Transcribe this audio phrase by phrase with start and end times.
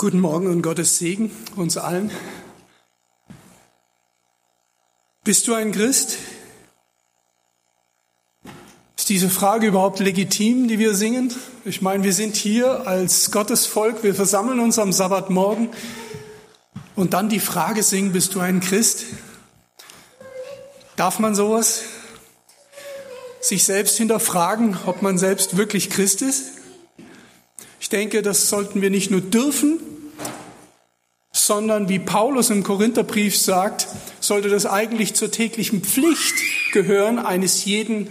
[0.00, 2.12] Guten Morgen und Gottes Segen uns allen.
[5.24, 6.18] Bist du ein Christ?
[8.96, 11.34] Ist diese Frage überhaupt legitim, die wir singen?
[11.64, 15.70] Ich meine, wir sind hier als Gottesvolk, wir versammeln uns am Sabbatmorgen
[16.94, 19.04] und dann die Frage singen, bist du ein Christ?
[20.94, 21.82] Darf man sowas?
[23.40, 26.57] Sich selbst hinterfragen, ob man selbst wirklich Christ ist?
[27.88, 29.80] Ich denke, das sollten wir nicht nur dürfen,
[31.32, 33.88] sondern wie Paulus im Korintherbrief sagt,
[34.20, 36.34] sollte das eigentlich zur täglichen Pflicht
[36.74, 38.10] gehören eines jeden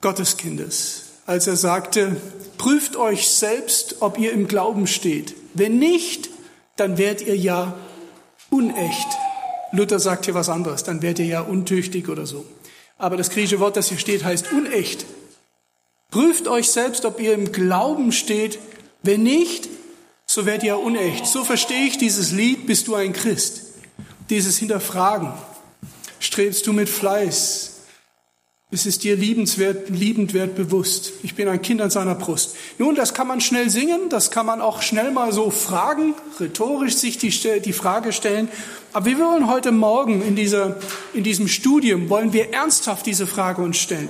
[0.00, 1.10] Gotteskindes.
[1.26, 2.16] Als er sagte,
[2.56, 5.34] prüft euch selbst, ob ihr im Glauben steht.
[5.52, 6.30] Wenn nicht,
[6.76, 7.76] dann werdet ihr ja
[8.48, 9.08] unecht.
[9.72, 12.46] Luther sagt hier was anderes, dann werdet ihr ja untüchtig oder so.
[12.96, 15.04] Aber das griechische Wort, das hier steht, heißt unecht.
[16.10, 18.58] Prüft euch selbst, ob ihr im Glauben steht.
[19.02, 19.68] Wenn nicht,
[20.26, 21.26] so werdet ihr unecht.
[21.26, 23.62] So verstehe ich dieses Lied, bist du ein Christ.
[24.28, 25.32] Dieses Hinterfragen.
[26.18, 27.70] Strebst du mit Fleiß?
[28.72, 31.12] Ist es dir liebenswert, liebend wert bewusst?
[31.24, 32.54] Ich bin ein Kind an seiner Brust.
[32.78, 36.94] Nun, das kann man schnell singen, das kann man auch schnell mal so fragen, rhetorisch
[36.94, 38.48] sich die, die Frage stellen.
[38.92, 40.76] Aber wir wollen heute Morgen in, dieser,
[41.14, 44.08] in diesem Studium, wollen wir ernsthaft diese Frage uns stellen.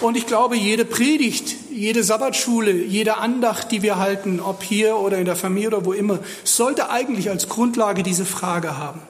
[0.00, 5.18] Und ich glaube, jede Predigt, jede Sabbatschule, jede Andacht, die wir halten, ob hier oder
[5.18, 9.00] in der Familie oder wo immer, sollte eigentlich als Grundlage diese Frage haben.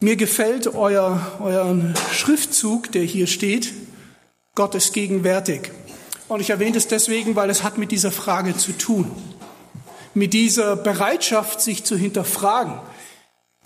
[0.00, 1.76] Mir gefällt euer, euer
[2.12, 3.72] Schriftzug, der hier steht,
[4.54, 5.70] Gott ist gegenwärtig.
[6.26, 9.10] Und ich erwähne es deswegen, weil es hat mit dieser Frage zu tun.
[10.12, 12.74] Mit dieser Bereitschaft, sich zu hinterfragen.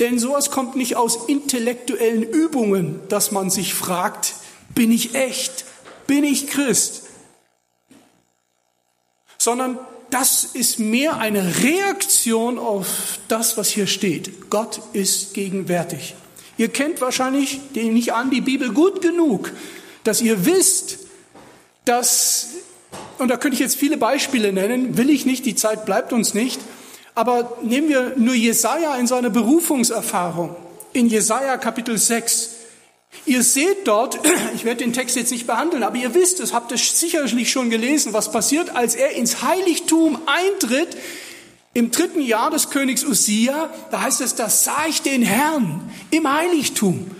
[0.00, 4.34] Denn sowas kommt nicht aus intellektuellen Übungen, dass man sich fragt,
[4.74, 5.64] bin ich echt?
[6.06, 7.04] Bin ich Christ?
[9.38, 9.78] Sondern
[10.10, 14.50] das ist mehr eine Reaktion auf das, was hier steht.
[14.50, 16.14] Gott ist gegenwärtig.
[16.58, 19.52] Ihr kennt wahrscheinlich, nehme ich an, die Bibel gut genug,
[20.04, 20.98] dass ihr wisst,
[21.84, 22.48] dass,
[23.18, 26.34] und da könnte ich jetzt viele Beispiele nennen, will ich nicht, die Zeit bleibt uns
[26.34, 26.60] nicht,
[27.16, 30.54] aber nehmen wir nur Jesaja in seiner Berufungserfahrung.
[30.92, 32.50] In Jesaja Kapitel 6.
[33.24, 34.20] Ihr seht dort,
[34.54, 37.70] ich werde den Text jetzt nicht behandeln, aber ihr wisst es, habt es sicherlich schon
[37.70, 40.96] gelesen, was passiert, als er ins Heiligtum eintritt.
[41.72, 46.30] Im dritten Jahr des Königs Usia, da heißt es, da sah ich den Herrn im
[46.30, 47.10] Heiligtum.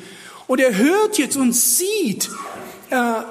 [0.47, 2.28] Und er hört jetzt und sieht
[2.91, 3.23] äh,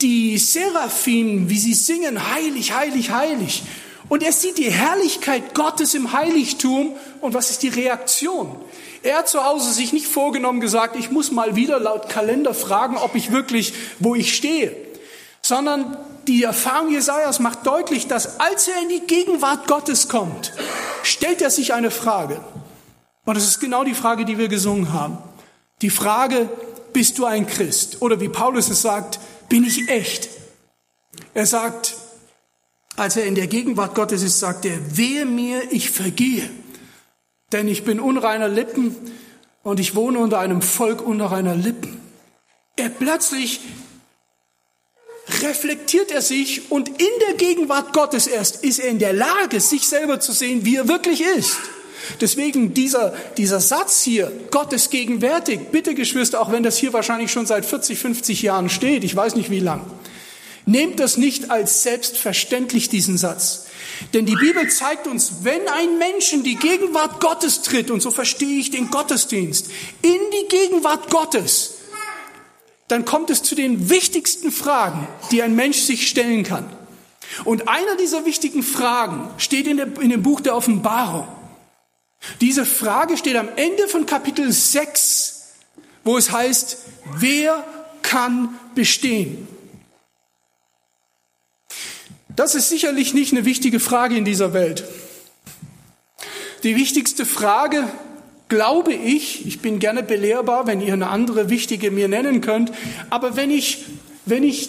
[0.00, 3.62] die Seraphim, wie sie singen, heilig, heilig, heilig.
[4.10, 6.96] Und er sieht die Herrlichkeit Gottes im Heiligtum.
[7.20, 8.56] Und was ist die Reaktion?
[9.04, 12.96] Er hat zu Hause sich nicht vorgenommen gesagt, ich muss mal wieder laut Kalender fragen,
[12.98, 14.76] ob ich wirklich, wo ich stehe.
[15.42, 20.52] Sondern die Erfahrung Jesajas macht deutlich, dass als er in die Gegenwart Gottes kommt,
[21.04, 22.40] stellt er sich eine Frage.
[23.24, 25.18] Und das ist genau die Frage, die wir gesungen haben.
[25.82, 26.48] Die Frage,
[26.92, 27.98] bist du ein Christ?
[28.00, 30.28] Oder wie Paulus es sagt, bin ich echt?
[31.32, 31.94] Er sagt,
[32.96, 36.48] als er in der Gegenwart Gottes ist, sagt er, wehe mir, ich vergehe,
[37.52, 38.96] denn ich bin unreiner Lippen
[39.62, 42.00] und ich wohne unter einem Volk unreiner Lippen.
[42.76, 43.60] Er plötzlich
[45.42, 49.86] reflektiert er sich und in der Gegenwart Gottes erst ist er in der Lage, sich
[49.86, 51.56] selber zu sehen, wie er wirklich ist.
[52.20, 57.30] Deswegen dieser, dieser Satz hier, Gott ist gegenwärtig, bitte Geschwister, auch wenn das hier wahrscheinlich
[57.30, 59.84] schon seit 40, 50 Jahren steht, ich weiß nicht wie lang.
[60.70, 63.66] Nehmt das nicht als selbstverständlich, diesen Satz.
[64.14, 68.12] Denn die Bibel zeigt uns, wenn ein Mensch in die Gegenwart Gottes tritt, und so
[68.12, 69.66] verstehe ich den Gottesdienst,
[70.02, 71.74] in die Gegenwart Gottes,
[72.86, 76.70] dann kommt es zu den wichtigsten Fragen, die ein Mensch sich stellen kann.
[77.44, 81.26] Und einer dieser wichtigen Fragen steht in, der, in dem Buch der Offenbarung.
[82.40, 85.48] Diese Frage steht am Ende von Kapitel 6,
[86.04, 86.78] wo es heißt,
[87.16, 87.64] wer
[88.02, 89.48] kann bestehen?
[92.36, 94.84] Das ist sicherlich nicht eine wichtige Frage in dieser Welt.
[96.62, 97.88] Die wichtigste Frage,
[98.48, 102.72] glaube ich, ich bin gerne belehrbar, wenn ihr eine andere wichtige mir nennen könnt,
[103.08, 103.84] aber wenn ich,
[104.26, 104.68] wenn ich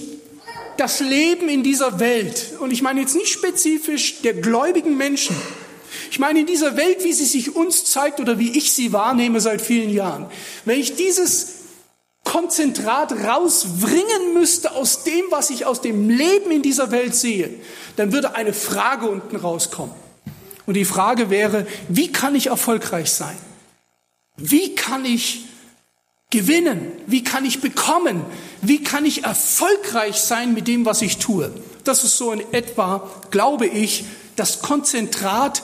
[0.78, 5.36] das Leben in dieser Welt, und ich meine jetzt nicht spezifisch der gläubigen Menschen,
[6.10, 9.42] ich meine in dieser Welt, wie sie sich uns zeigt oder wie ich sie wahrnehme
[9.42, 10.28] seit vielen Jahren,
[10.66, 11.61] wenn ich dieses
[12.24, 17.50] Konzentrat rausbringen müsste aus dem, was ich aus dem Leben in dieser Welt sehe,
[17.96, 19.96] dann würde eine Frage unten rauskommen.
[20.66, 23.36] Und die Frage wäre, wie kann ich erfolgreich sein?
[24.38, 25.46] Wie kann ich
[26.30, 26.92] gewinnen?
[27.08, 28.24] Wie kann ich bekommen?
[28.62, 31.52] Wie kann ich erfolgreich sein mit dem, was ich tue?
[31.84, 35.64] Das ist so in etwa, glaube ich, das Konzentrat,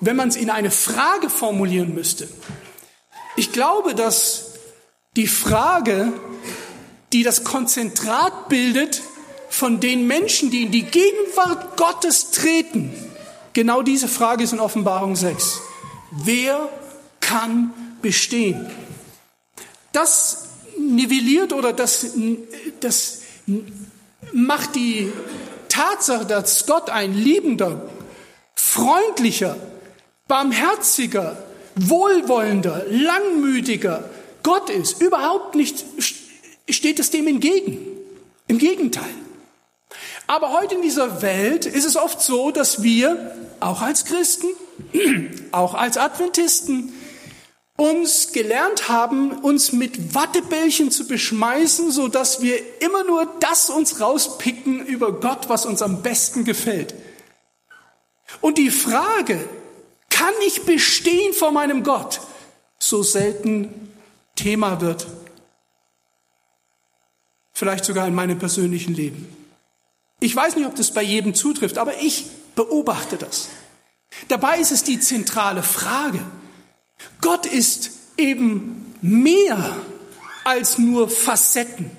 [0.00, 2.28] wenn man es in eine Frage formulieren müsste.
[3.36, 4.47] Ich glaube, dass
[5.18, 6.12] die Frage,
[7.12, 9.02] die das Konzentrat bildet
[9.50, 12.94] von den Menschen, die in die Gegenwart Gottes treten,
[13.52, 15.60] genau diese Frage ist in Offenbarung 6.
[16.12, 16.68] Wer
[17.18, 18.70] kann bestehen?
[19.90, 22.12] Das nivelliert oder das,
[22.78, 23.22] das
[24.32, 25.12] macht die
[25.68, 27.90] Tatsache, dass Gott ein liebender,
[28.54, 29.56] freundlicher,
[30.28, 31.42] barmherziger,
[31.74, 34.08] wohlwollender, langmütiger
[34.42, 35.84] Gott ist, überhaupt nicht,
[36.68, 37.78] steht es dem entgegen.
[38.46, 39.04] Im Gegenteil.
[40.26, 44.48] Aber heute in dieser Welt ist es oft so, dass wir, auch als Christen,
[45.52, 46.92] auch als Adventisten,
[47.76, 54.00] uns gelernt haben, uns mit Wattebällchen zu beschmeißen, so dass wir immer nur das uns
[54.00, 56.94] rauspicken über Gott, was uns am besten gefällt.
[58.40, 59.38] Und die Frage,
[60.10, 62.20] kann ich bestehen vor meinem Gott,
[62.78, 63.87] so selten
[64.38, 65.06] Thema wird.
[67.52, 69.26] Vielleicht sogar in meinem persönlichen Leben.
[70.20, 73.48] Ich weiß nicht, ob das bei jedem zutrifft, aber ich beobachte das.
[74.28, 76.20] Dabei ist es die zentrale Frage.
[77.20, 79.76] Gott ist eben mehr
[80.44, 81.90] als nur Facetten.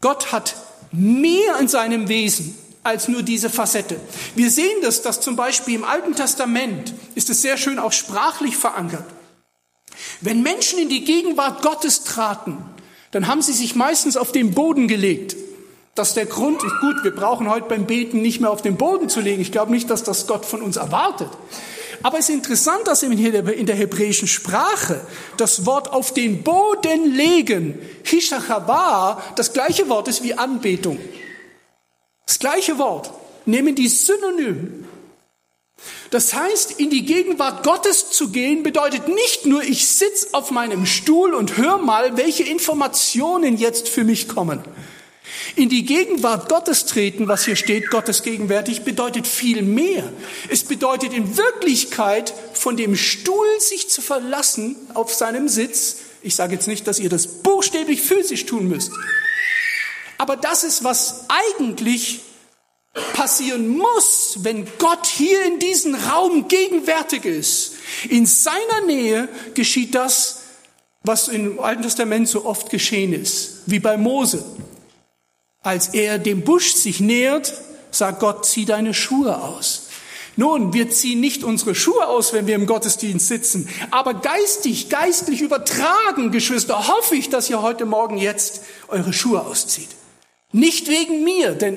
[0.00, 0.56] Gott hat
[0.90, 4.00] mehr in seinem Wesen als nur diese Facette.
[4.34, 8.56] Wir sehen das, dass zum Beispiel im Alten Testament ist es sehr schön auch sprachlich
[8.56, 9.04] verankert.
[10.20, 12.58] Wenn Menschen in die Gegenwart Gottes traten,
[13.10, 15.36] dann haben sie sich meistens auf den Boden gelegt.
[15.94, 16.60] Das ist der Grund.
[16.60, 19.42] Gut, wir brauchen heute beim Beten nicht mehr auf den Boden zu legen.
[19.42, 21.30] Ich glaube nicht, dass das Gott von uns erwartet.
[22.02, 25.00] Aber es ist interessant, dass in der hebräischen Sprache
[25.36, 30.98] das Wort auf den Boden legen, Hishachaba, das gleiche Wort ist wie Anbetung.
[32.26, 33.10] Das gleiche Wort.
[33.46, 34.84] Nehmen die Synonym.
[36.10, 40.86] Das heißt, in die Gegenwart Gottes zu gehen, bedeutet nicht nur, ich sitze auf meinem
[40.86, 44.62] Stuhl und höre mal, welche Informationen jetzt für mich kommen.
[45.56, 50.12] In die Gegenwart Gottes treten, was hier steht, Gottes gegenwärtig, bedeutet viel mehr.
[50.48, 55.96] Es bedeutet in Wirklichkeit von dem Stuhl sich zu verlassen auf seinem Sitz.
[56.22, 58.92] Ich sage jetzt nicht, dass ihr das buchstäblich physisch tun müsst.
[60.16, 62.20] Aber das ist, was eigentlich
[63.12, 67.74] passieren muss, wenn Gott hier in diesem Raum gegenwärtig ist.
[68.08, 70.42] In seiner Nähe geschieht das,
[71.02, 74.44] was im Alten Testament so oft geschehen ist, wie bei Mose.
[75.62, 77.54] Als er dem Busch sich nähert,
[77.90, 79.88] sagt Gott, zieh deine Schuhe aus.
[80.36, 85.40] Nun, wir ziehen nicht unsere Schuhe aus, wenn wir im Gottesdienst sitzen, aber geistig, geistlich
[85.40, 89.88] übertragen, Geschwister, hoffe ich, dass ihr heute Morgen jetzt eure Schuhe auszieht.
[90.52, 91.76] Nicht wegen mir, denn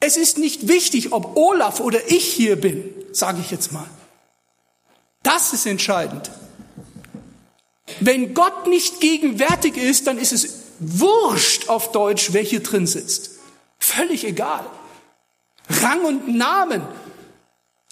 [0.00, 3.88] es ist nicht wichtig, ob Olaf oder ich hier bin, sage ich jetzt mal.
[5.22, 6.30] Das ist entscheidend.
[8.00, 13.30] Wenn Gott nicht gegenwärtig ist, dann ist es wurscht auf Deutsch, wer hier drin sitzt.
[13.78, 14.64] Völlig egal.
[15.68, 16.82] Rang und Namen,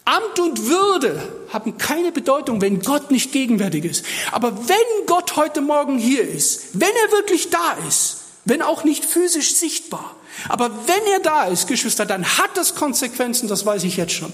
[0.05, 4.05] Amt und Würde haben keine Bedeutung, wenn Gott nicht gegenwärtig ist.
[4.33, 9.05] Aber wenn Gott heute Morgen hier ist, wenn er wirklich da ist, wenn auch nicht
[9.05, 10.15] physisch sichtbar.
[10.49, 14.33] Aber wenn er da ist, Geschwister, dann hat das Konsequenzen, das weiß ich jetzt schon.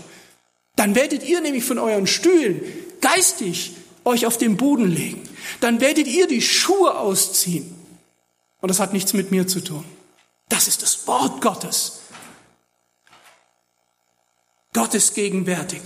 [0.76, 2.62] Dann werdet ihr nämlich von euren Stühlen
[3.00, 3.72] geistig
[4.04, 5.22] euch auf den Boden legen.
[5.60, 7.74] Dann werdet ihr die Schuhe ausziehen.
[8.60, 9.84] Und das hat nichts mit mir zu tun.
[10.48, 12.00] Das ist das Wort Gottes.
[14.72, 15.80] Gott ist gegenwärtig.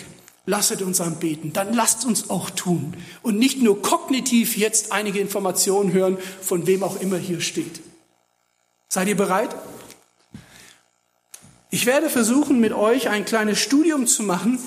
[0.47, 1.53] Lasset uns anbeten.
[1.53, 2.97] Dann lasst uns auch tun.
[3.23, 7.81] Und nicht nur kognitiv jetzt einige Informationen hören, von wem auch immer hier steht.
[8.89, 9.55] Seid ihr bereit?
[11.75, 14.61] Ich werde versuchen, mit euch ein kleines Studium zu machen,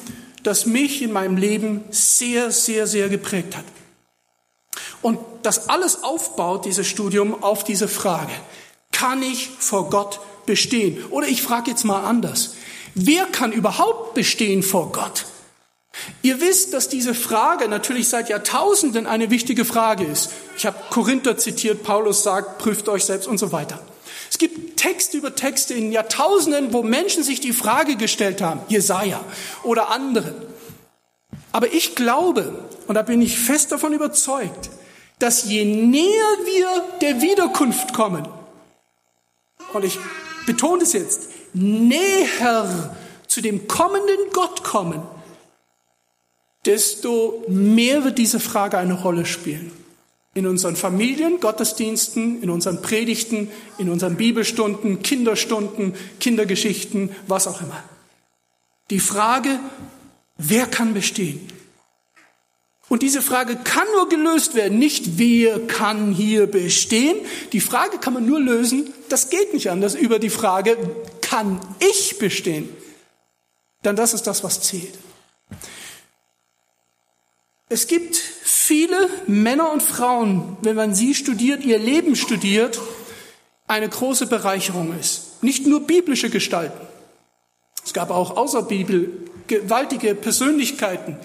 [0.43, 3.63] das mich in meinem Leben sehr, sehr, sehr geprägt hat.
[5.01, 8.33] Und das alles aufbaut, dieses Studium, auf diese Frage.
[8.91, 11.01] Kann ich vor Gott bestehen?
[11.09, 12.55] Oder ich frage jetzt mal anders.
[12.93, 15.27] Wer kann überhaupt bestehen vor Gott?
[16.23, 20.31] Ihr wisst, dass diese Frage natürlich seit Jahrtausenden eine wichtige Frage ist.
[20.57, 23.79] Ich habe Korinther zitiert, Paulus sagt, prüft euch selbst und so weiter.
[24.38, 29.20] Es gibt Texte über Texte in Jahrtausenden, wo Menschen sich die Frage gestellt haben, Jesaja
[29.63, 30.36] oder andere.
[31.51, 32.53] Aber ich glaube,
[32.86, 34.70] und da bin ich fest davon überzeugt,
[35.17, 36.03] dass je näher
[36.46, 36.67] wir
[37.01, 38.27] der Wiederkunft kommen,
[39.74, 39.98] und ich
[40.46, 45.01] betone es jetzt, näher zu dem kommenden Gott kommen,
[46.67, 49.72] desto mehr wird diese Frage eine Rolle spielen.
[50.38, 57.84] In unseren Familien, Gottesdiensten, in unseren Predigten, in unseren Bibelstunden, Kinderstunden, Kindergeschichten, was auch immer.
[58.91, 59.60] Die Frage,
[60.38, 61.51] wer kann bestehen?
[62.88, 67.17] Und diese Frage kann nur gelöst werden, nicht wer kann hier bestehen.
[67.51, 70.77] Die Frage kann man nur lösen, das geht nicht anders, über die Frage,
[71.22, 72.70] kann ich bestehen?
[73.84, 74.94] Denn das ist das, was zählt.
[77.70, 78.22] Es gibt
[78.67, 82.81] viele Männer und Frauen, wenn man sie studiert, ihr Leben studiert,
[83.65, 85.41] eine große Bereicherung ist.
[85.41, 86.86] Nicht nur biblische Gestalten.
[87.86, 89.09] Es gab auch außer Bibel
[89.47, 91.17] gewaltige Persönlichkeiten,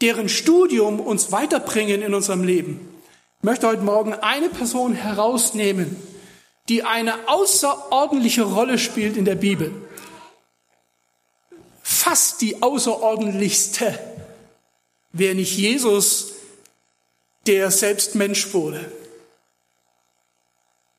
[0.00, 2.80] deren Studium uns weiterbringen in unserem Leben.
[3.40, 5.94] Ich möchte heute Morgen eine Person herausnehmen,
[6.70, 9.70] die eine außerordentliche Rolle spielt in der Bibel.
[11.82, 13.98] Fast die außerordentlichste
[15.12, 16.33] wäre nicht Jesus,
[17.46, 18.90] der selbst Mensch wurde.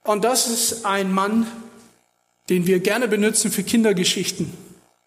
[0.04, 1.48] Und das ist ein Mann,
[2.50, 4.54] den wir gerne benutzen für Kindergeschichten.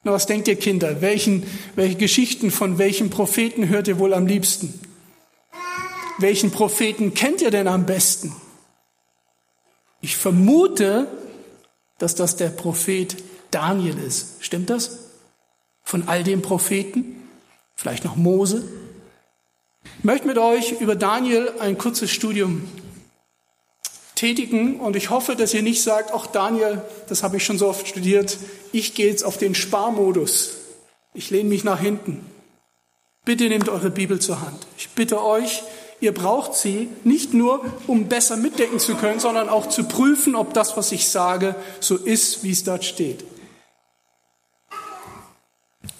[0.02, 1.00] Na, was denkt ihr Kinder?
[1.00, 1.44] Welchen,
[1.76, 4.80] welche Geschichten von welchen Propheten hört ihr wohl am liebsten?
[6.18, 8.34] Welchen Propheten kennt ihr denn am besten?
[10.00, 11.06] Ich vermute,
[11.98, 13.16] dass das der Prophet
[13.50, 14.36] Daniel ist.
[14.40, 15.10] Stimmt das?
[15.82, 17.28] Von all den Propheten?
[17.74, 18.68] Vielleicht noch Mose?
[19.98, 22.68] Ich möchte mit euch über Daniel ein kurzes Studium
[24.14, 27.68] tätigen und ich hoffe, dass ihr nicht sagt, ach Daniel, das habe ich schon so
[27.68, 28.36] oft studiert,
[28.72, 30.54] ich gehe jetzt auf den Sparmodus.
[31.14, 32.24] Ich lehne mich nach hinten.
[33.24, 34.66] Bitte nehmt eure Bibel zur Hand.
[34.76, 35.62] Ich bitte euch,
[36.00, 40.54] ihr braucht sie nicht nur, um besser mitdenken zu können, sondern auch zu prüfen, ob
[40.54, 43.24] das, was ich sage, so ist, wie es dort steht.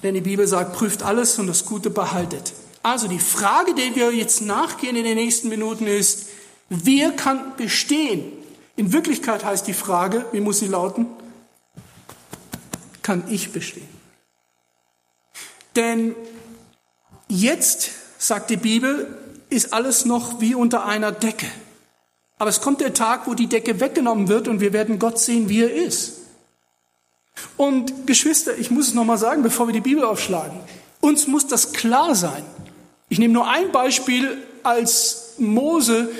[0.02, 2.52] Denn die Bibel sagt, prüft alles und das Gute behaltet.
[2.83, 6.27] Also die Frage, der wir jetzt nachgehen in den nächsten Minuten ist,
[6.69, 8.33] wer kann bestehen?
[8.77, 11.07] In Wirklichkeit heißt die Frage, wie muss sie lauten?
[13.03, 13.89] Kann ich bestehen?
[15.75, 16.15] Denn
[17.29, 19.19] jetzt, sagt die Bibel,
[19.51, 21.47] ist alles noch wie unter einer Decke.
[22.39, 25.49] Aber es kommt der Tag, wo die Decke weggenommen wird und wir werden Gott sehen,
[25.49, 26.19] wie er ist.
[27.57, 30.59] Und Geschwister, ich muss es nochmal sagen, bevor wir die Bibel aufschlagen.
[31.01, 32.45] Uns muss das klar sein.
[33.09, 36.11] Ich nehme nur ein Beispiel, als Mose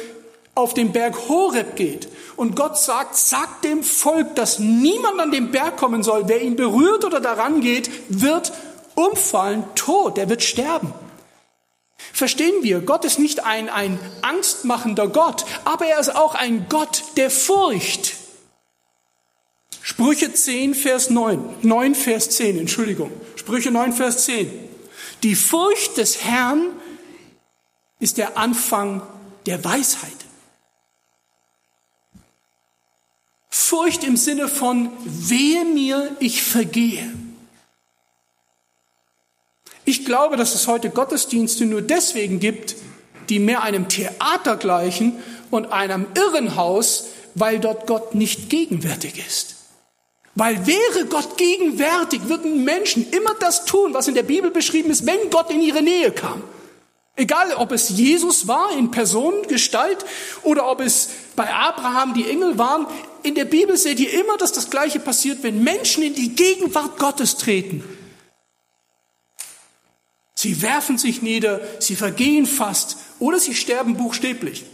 [0.55, 5.51] auf den Berg Horeb geht und Gott sagt, sagt dem Volk, dass niemand an den
[5.51, 6.29] Berg kommen soll.
[6.29, 8.53] Wer ihn berührt oder daran geht, wird
[8.95, 10.93] umfallen, tot, er wird sterben.
[12.13, 17.05] Verstehen wir, Gott ist nicht ein, ein angstmachender Gott, aber er ist auch ein Gott
[17.17, 18.15] der Furcht.
[19.83, 23.11] Sprüche 10, Vers 9, 9, Vers 10, Entschuldigung.
[23.37, 24.68] Sprüche 9, Vers 10.
[25.23, 26.67] Die Furcht des Herrn
[27.99, 29.03] ist der Anfang
[29.47, 30.13] der Weisheit.
[33.51, 37.13] Furcht im Sinne von, wehe mir, ich vergehe.
[39.85, 42.77] Ich glaube, dass es heute Gottesdienste nur deswegen gibt,
[43.29, 49.58] die mehr einem Theater gleichen und einem Irrenhaus, weil dort Gott nicht gegenwärtig ist.
[50.39, 55.05] Weil wäre Gott gegenwärtig, würden Menschen immer das tun, was in der Bibel beschrieben ist,
[55.05, 56.45] wenn Gott in ihre Nähe kam.
[57.17, 60.07] Egal, ob es Jesus war in Personengestalt
[60.45, 62.87] oder ob es bei Abraham die Engel waren,
[63.25, 67.01] in der Bibel seht ihr immer, dass das Gleiche passiert, wenn Menschen in die Gegenwart
[67.01, 67.83] Gottes treten.
[70.37, 74.67] Sie werfen sich nieder, sie vergehen fast oder sie sterben buchstäblich,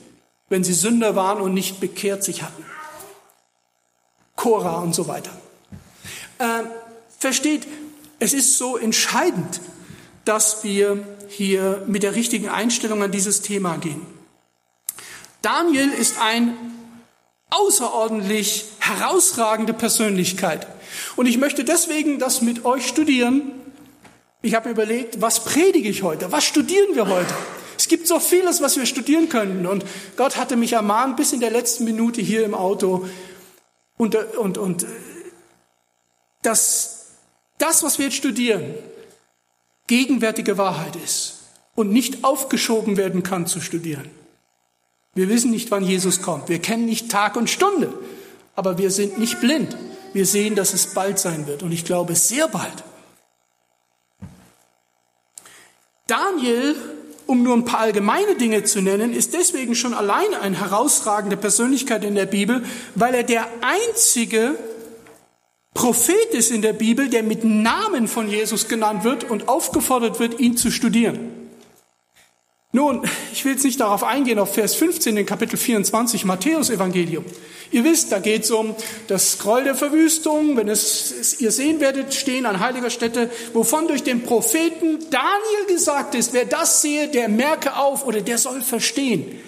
[0.50, 2.66] wenn sie Sünder waren und nicht bekehrt sich hatten.
[4.36, 5.30] Korah und so weiter.
[6.38, 6.64] Äh,
[7.18, 7.66] versteht,
[8.18, 9.60] es ist so entscheidend,
[10.24, 14.02] dass wir hier mit der richtigen Einstellung an dieses Thema gehen.
[15.42, 16.56] Daniel ist ein
[17.50, 20.66] außerordentlich herausragende Persönlichkeit.
[21.16, 23.52] Und ich möchte deswegen das mit euch studieren.
[24.42, 26.32] Ich habe überlegt, was predige ich heute?
[26.32, 27.34] Was studieren wir heute?
[27.76, 29.66] Es gibt so vieles, was wir studieren können.
[29.66, 29.84] Und
[30.16, 33.06] Gott hatte mich ermahnt, bis in der letzten Minute hier im Auto.
[33.96, 34.86] Und, und, und
[36.46, 37.06] dass
[37.58, 38.74] das, was wir jetzt studieren,
[39.86, 41.40] gegenwärtige Wahrheit ist
[41.74, 44.10] und nicht aufgeschoben werden kann zu studieren.
[45.14, 46.48] Wir wissen nicht, wann Jesus kommt.
[46.48, 47.92] Wir kennen nicht Tag und Stunde.
[48.56, 49.76] Aber wir sind nicht blind.
[50.12, 51.62] Wir sehen, dass es bald sein wird.
[51.62, 52.84] Und ich glaube, sehr bald.
[56.06, 56.76] Daniel,
[57.26, 62.04] um nur ein paar allgemeine Dinge zu nennen, ist deswegen schon alleine eine herausragende Persönlichkeit
[62.04, 64.56] in der Bibel, weil er der einzige
[65.74, 70.38] Prophet ist in der Bibel, der mit Namen von Jesus genannt wird und aufgefordert wird,
[70.38, 71.18] ihn zu studieren.
[72.70, 73.02] Nun,
[73.32, 77.24] ich will jetzt nicht darauf eingehen, auf Vers 15 in Kapitel 24 Matthäus Evangelium.
[77.70, 78.74] Ihr wisst, da geht es um
[79.08, 80.56] das Scroll der Verwüstung.
[80.56, 85.66] Wenn es, es, ihr sehen werdet, stehen an heiliger Stätte, wovon durch den Propheten Daniel
[85.68, 89.40] gesagt ist, wer das sehe, der merke auf oder der soll verstehen.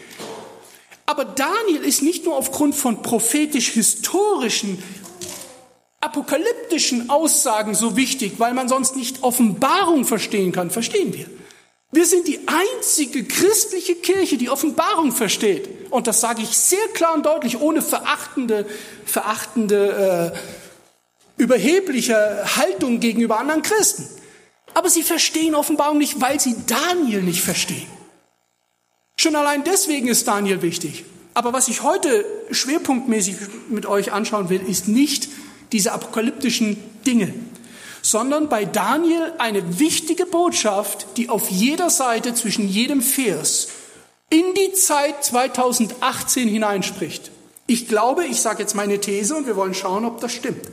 [1.05, 4.83] Aber Daniel ist nicht nur aufgrund von prophetisch-historischen,
[6.07, 10.71] apokalyptischen Aussagen so wichtig, weil man sonst nicht Offenbarung verstehen kann.
[10.71, 11.27] Verstehen wir?
[11.93, 15.69] Wir sind die einzige christliche Kirche, die Offenbarung versteht.
[15.91, 18.67] Und das sage ich sehr klar und deutlich, ohne verachtende,
[19.05, 22.17] verachtende, äh, überhebliche
[22.57, 24.09] Haltung gegenüber anderen Christen.
[24.75, 27.87] Aber sie verstehen Offenbarung nicht, weil sie Daniel nicht verstehen.
[29.17, 31.05] Schon allein deswegen ist Daniel wichtig.
[31.35, 33.37] Aber was ich heute schwerpunktmäßig
[33.69, 35.29] mit euch anschauen will, ist nicht
[35.73, 37.33] diese apokalyptischen Dinge
[38.07, 43.69] sondern bei Daniel eine wichtige Botschaft, die auf jeder Seite zwischen jedem Vers
[44.31, 47.33] in die Zeit 2018 hineinspricht.
[47.67, 50.67] Ich glaube, ich sage jetzt meine These und wir wollen schauen, ob das stimmt.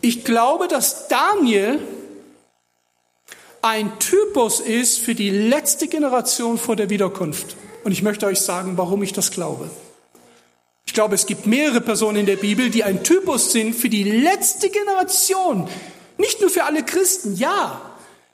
[0.00, 1.80] Ich glaube, dass Daniel
[3.62, 7.56] ein Typus ist für die letzte Generation vor der Wiederkunft.
[7.82, 9.70] Und ich möchte euch sagen, warum ich das glaube.
[10.86, 14.04] Ich glaube, es gibt mehrere Personen in der Bibel, die ein Typus sind für die
[14.04, 15.68] letzte Generation.
[16.16, 17.82] Nicht nur für alle Christen, ja.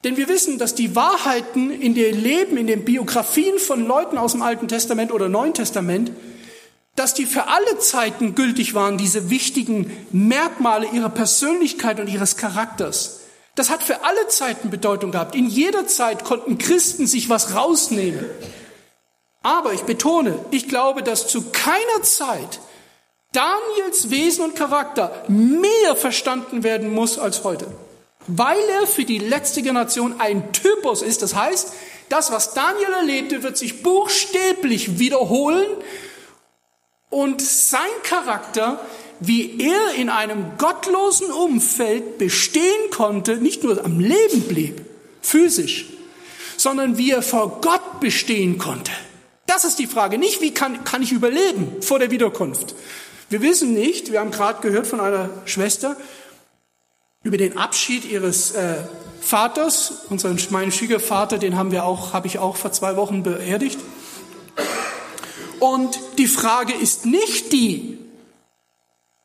[0.05, 4.33] Denn wir wissen, dass die Wahrheiten in den Leben, in den Biografien von Leuten aus
[4.33, 6.13] dem Alten Testament oder Neuen Testament,
[6.95, 13.21] dass die für alle Zeiten gültig waren, diese wichtigen Merkmale ihrer Persönlichkeit und ihres Charakters.
[13.55, 15.35] Das hat für alle Zeiten Bedeutung gehabt.
[15.35, 18.25] In jeder Zeit konnten Christen sich was rausnehmen.
[19.43, 22.61] Aber ich betone, ich glaube, dass zu keiner Zeit
[23.33, 27.67] Daniels Wesen und Charakter mehr verstanden werden muss als heute.
[28.27, 31.23] Weil er für die letzte Generation ein Typus ist.
[31.23, 31.73] Das heißt,
[32.09, 35.67] das, was Daniel erlebte, wird sich buchstäblich wiederholen
[37.11, 38.81] und sein Charakter,
[39.19, 44.85] wie er in einem gottlosen Umfeld bestehen konnte, nicht nur am Leben blieb,
[45.21, 45.87] physisch,
[46.57, 48.93] sondern wie er vor Gott bestehen konnte.
[49.47, 50.19] Das ist die Frage.
[50.19, 52.75] Nicht, wie kann, kann ich überleben vor der Wiederkunft.
[53.29, 55.97] Wir wissen nicht, wir haben gerade gehört von einer Schwester
[57.23, 58.75] über den Abschied ihres äh,
[59.21, 63.79] Vaters, unseren meinen Schwiegervater, den haben wir auch, habe ich auch vor zwei Wochen beerdigt.
[65.61, 67.99] Und die Frage ist nicht die,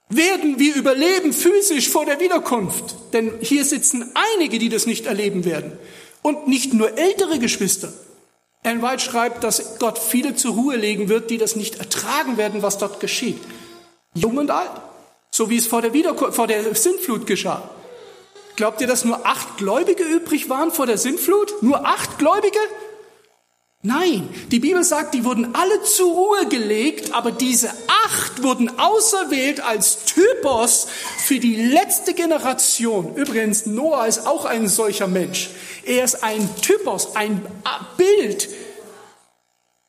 [0.09, 2.95] werden wir überleben physisch vor der Wiederkunft?
[3.13, 5.73] Denn hier sitzen einige, die das nicht erleben werden.
[6.21, 7.91] Und nicht nur ältere Geschwister.
[8.67, 12.61] Ellen White schreibt, dass Gott viele zur Ruhe legen wird, die das nicht ertragen werden,
[12.61, 13.41] was dort geschieht.
[14.13, 14.71] Jung und alt.
[15.31, 17.69] So wie es vor der, Wiederkur vor der Sintflut geschah.
[18.57, 21.61] Glaubt ihr, dass nur acht Gläubige übrig waren vor der Sintflut?
[21.61, 22.59] Nur acht Gläubige?
[23.87, 27.69] Nein, die Bibel sagt, die wurden alle zur Ruhe gelegt, aber diese
[28.05, 30.87] acht wurden auserwählt als Typos
[31.19, 33.15] für die letzte Generation.
[33.15, 35.51] Übrigens, Noah ist auch ein solcher Mensch.
[35.85, 37.41] Er ist ein Typos, ein
[37.95, 38.49] Bild,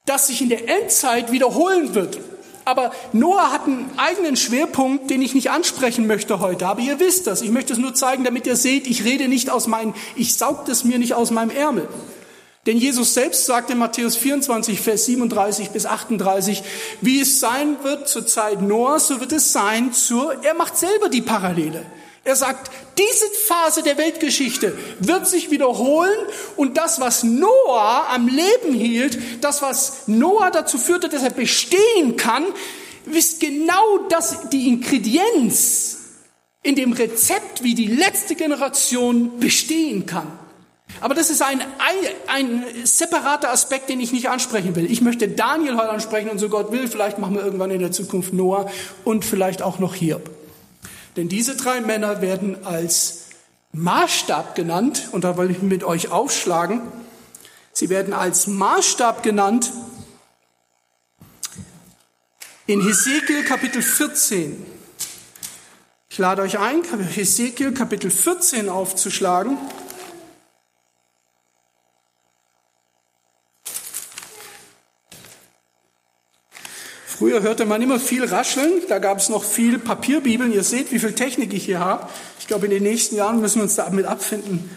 [0.07, 2.21] das sich in der Endzeit wiederholen wird.
[2.67, 6.69] Aber Noah hat einen eigenen Schwerpunkt, den ich nicht ansprechen möchte heute.
[6.69, 7.43] Aber ihr wisst das.
[7.43, 10.67] Ich möchte es nur zeigen, damit ihr seht, ich rede nicht aus meinem, ich saug
[10.67, 11.89] das mir nicht aus meinem Ärmel.
[12.69, 16.63] Denn Jesus selbst sagt in Matthäus 24, Vers 37 bis 38,
[17.01, 21.09] wie es sein wird zur Zeit Noahs, so wird es sein zur, er macht selber
[21.09, 21.87] die Parallele.
[22.25, 26.19] Er sagt, diese Phase der Weltgeschichte wird sich wiederholen
[26.57, 32.19] und das, was Noah am Leben hielt, das, was Noah dazu führte, dass er bestehen
[32.19, 32.45] kann,
[33.11, 36.01] ist genau das, die Ingredienz
[36.63, 40.38] in dem Rezept, wie die letzte Generation bestehen kann.
[41.01, 41.63] Aber das ist ein,
[42.27, 44.91] ein, separater Aspekt, den ich nicht ansprechen will.
[44.91, 47.93] Ich möchte Daniel heute ansprechen und so Gott will, vielleicht machen wir irgendwann in der
[47.93, 48.71] Zukunft Noah
[49.05, 50.31] und vielleicht auch noch Hiob.
[51.17, 53.27] Denn diese drei Männer werden als
[53.73, 56.81] Maßstab genannt, und da will ich mit euch aufschlagen,
[57.73, 59.71] sie werden als Maßstab genannt
[62.67, 64.67] in Hesekiel Kapitel 14.
[66.11, 66.83] Ich lade euch ein,
[67.15, 69.59] Hesekiel Kapitel 14 aufzuschlagen.
[77.19, 80.53] Früher hörte man immer viel rascheln, da gab es noch viel Papierbibeln.
[80.53, 82.07] Ihr seht, wie viel Technik ich hier habe.
[82.39, 84.71] Ich glaube, in den nächsten Jahren müssen wir uns damit abfinden,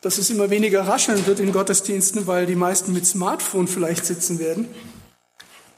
[0.00, 4.38] dass es immer weniger rascheln wird in Gottesdiensten, weil die meisten mit Smartphone vielleicht sitzen
[4.38, 4.68] werden.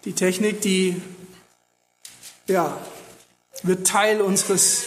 [0.04, 1.02] Die Technik, die
[2.46, 2.78] ja,
[3.64, 4.84] wird Teil unseres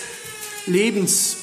[0.65, 1.35] Lebens.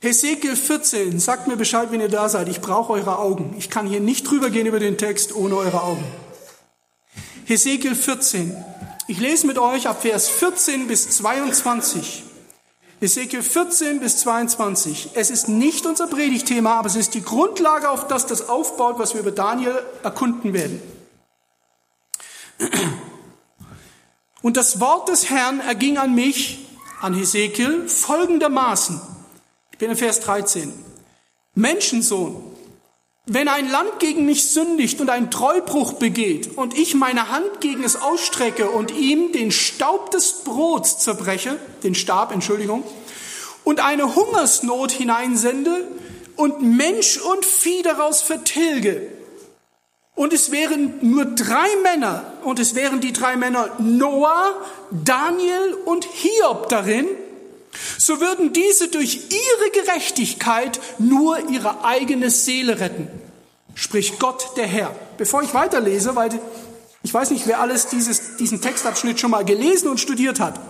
[0.00, 2.48] Hesekiel 14, sagt mir Bescheid, wenn ihr da seid.
[2.48, 3.54] Ich brauche eure Augen.
[3.56, 6.04] Ich kann hier nicht drüber gehen über den Text ohne eure Augen.
[7.44, 8.56] Hesekiel 14.
[9.08, 12.22] Ich lese mit euch ab Vers 14 bis 22.
[13.00, 15.10] Hesekiel 14 bis 22.
[15.14, 19.14] Es ist nicht unser Predigtthema, aber es ist die Grundlage, auf das das aufbaut, was
[19.14, 20.80] wir über Daniel erkunden werden.
[24.40, 26.66] Und das Wort des Herrn erging an mich,
[27.00, 29.00] an Hesekiel, folgendermaßen.
[29.72, 30.72] Ich bin in Vers 13.
[31.54, 32.51] Menschensohn,
[33.26, 37.84] wenn ein Land gegen mich sündigt und einen Treubruch begeht und ich meine Hand gegen
[37.84, 42.82] es ausstrecke und ihm den Staub des Brots zerbreche, den Stab, Entschuldigung,
[43.64, 45.86] und eine Hungersnot hineinsende
[46.36, 49.08] und Mensch und Vieh daraus vertilge,
[50.14, 54.54] und es wären nur drei Männer, und es wären die drei Männer Noah,
[54.90, 57.06] Daniel und Hiob darin,
[57.98, 63.08] so würden diese durch ihre Gerechtigkeit nur ihre eigene Seele retten.
[63.74, 64.94] Sprich Gott der Herr.
[65.16, 66.30] Bevor ich weiterlese, weil
[67.02, 70.60] ich weiß nicht, wer alles dieses, diesen Textabschnitt schon mal gelesen und studiert hat.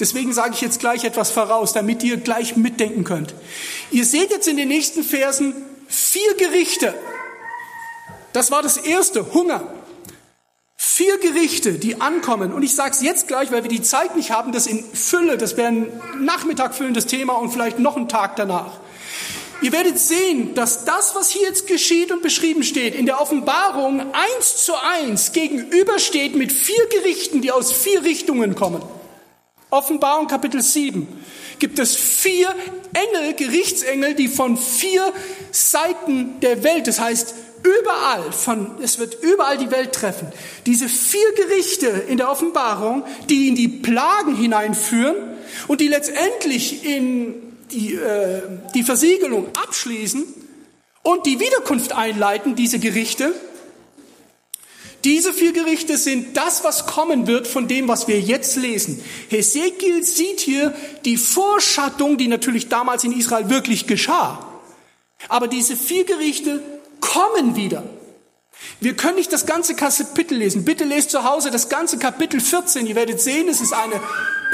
[0.00, 3.34] Deswegen sage ich jetzt gleich etwas voraus, damit ihr gleich mitdenken könnt.
[3.90, 5.54] Ihr seht jetzt in den nächsten Versen
[5.88, 6.94] vier Gerichte.
[8.32, 9.62] Das war das erste, Hunger.
[10.78, 12.52] Vier Gerichte, die ankommen.
[12.52, 15.38] Und ich sage es jetzt gleich, weil wir die Zeit nicht haben, das in Fülle,
[15.38, 18.78] das wäre ein Nachmittag füllendes Thema und vielleicht noch ein Tag danach.
[19.62, 24.00] Ihr werdet sehen, dass das, was hier jetzt geschieht und beschrieben steht, in der Offenbarung
[24.12, 28.82] eins zu eins gegenübersteht mit vier Gerichten, die aus vier Richtungen kommen.
[29.70, 31.08] Offenbarung Kapitel 7
[31.58, 32.54] gibt es vier
[32.92, 35.12] Engel, Gerichtsengel, die von vier
[35.50, 37.34] Seiten der Welt, das heißt
[37.66, 40.28] überall, von, es wird überall die Welt treffen.
[40.66, 45.16] Diese vier Gerichte in der Offenbarung, die in die Plagen hineinführen
[45.66, 47.34] und die letztendlich in
[47.70, 48.42] die, äh,
[48.74, 50.24] die Versiegelung abschließen
[51.02, 53.34] und die Wiederkunft einleiten, diese Gerichte.
[55.04, 59.00] Diese vier Gerichte sind das, was kommen wird von dem, was wir jetzt lesen.
[59.28, 60.74] Hesekiel sieht hier
[61.04, 64.44] die Vorschattung, die natürlich damals in Israel wirklich geschah.
[65.28, 66.60] Aber diese vier Gerichte
[67.06, 67.84] kommen wieder.
[68.80, 70.64] Wir können nicht das ganze Kapitel lesen.
[70.64, 72.86] Bitte lest zu Hause das ganze Kapitel 14.
[72.86, 74.00] Ihr werdet sehen, es ist eine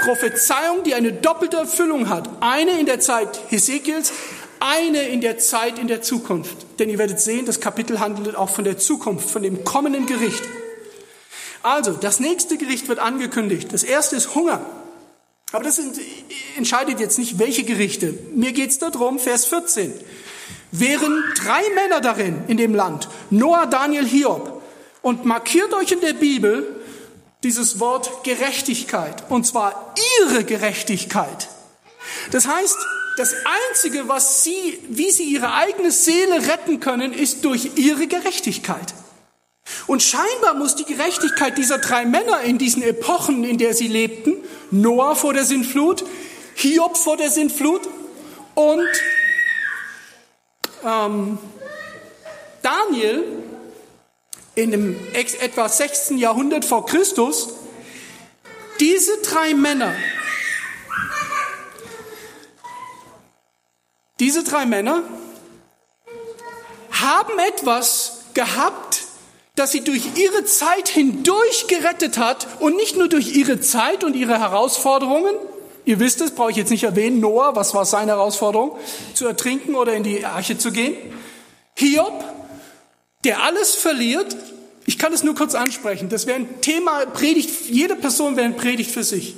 [0.05, 2.29] Prophezeiung, die eine doppelte Erfüllung hat.
[2.41, 4.13] Eine in der Zeit Hesekiels,
[4.61, 6.57] eine in der Zeit in der Zukunft.
[6.79, 10.43] Denn ihr werdet sehen, das Kapitel handelt auch von der Zukunft, von dem kommenden Gericht.
[11.63, 13.73] Also, das nächste Gericht wird angekündigt.
[13.73, 14.65] Das erste ist Hunger.
[15.53, 15.81] Aber das
[16.57, 18.15] entscheidet jetzt nicht, welche Gerichte.
[18.35, 19.93] Mir geht es darum, Vers 14
[20.73, 24.61] wären drei Männer darin in dem Land, Noah, Daniel, Hiob.
[25.03, 26.81] Und markiert euch in der Bibel
[27.43, 31.49] dieses Wort Gerechtigkeit, und zwar ihre Gerechtigkeit.
[32.31, 32.77] Das heißt,
[33.17, 33.35] das
[33.69, 38.95] Einzige, was sie, wie sie ihre eigene Seele retten können, ist durch ihre Gerechtigkeit.
[39.87, 44.37] Und scheinbar muss die Gerechtigkeit dieser drei Männer in diesen Epochen, in der sie lebten,
[44.71, 46.05] Noah vor der Sintflut,
[46.55, 47.83] Hiob vor der Sintflut
[48.55, 48.89] und
[50.85, 51.39] ähm,
[52.63, 53.25] Daniel
[54.55, 56.19] in dem etwa 16.
[56.19, 57.49] Jahrhundert vor Christus,
[58.81, 59.95] diese drei Männer,
[64.21, 65.03] diese drei Männer
[66.91, 69.03] haben etwas gehabt,
[69.55, 74.15] das sie durch ihre Zeit hindurch gerettet hat und nicht nur durch ihre Zeit und
[74.15, 75.35] ihre Herausforderungen,
[75.85, 77.21] Ihr wisst es, brauche ich jetzt nicht erwähnen.
[77.21, 78.77] Noah, was war seine Herausforderung?
[79.15, 80.97] Zu ertrinken oder in die Arche zu gehen.
[81.75, 82.25] Hiob,
[83.25, 84.37] der alles verliert.
[84.87, 86.09] Ich kann es nur kurz ansprechen.
[86.09, 89.37] Das wäre ein Thema, Predigt, jede Person wäre ein Predigt für sich.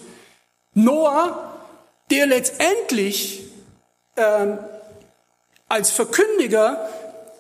[0.74, 1.54] Noah,
[2.11, 3.42] der letztendlich
[4.16, 4.59] ähm,
[5.68, 6.88] als Verkündiger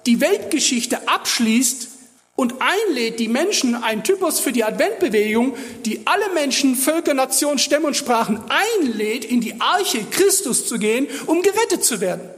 [0.06, 1.88] die Weltgeschichte abschließt
[2.36, 7.86] und einlädt die Menschen, ein Typus für die Adventbewegung, die alle Menschen, Völker, Nationen, Stämme
[7.86, 12.28] und Sprachen einlädt, in die Arche Christus zu gehen, um gerettet zu werden.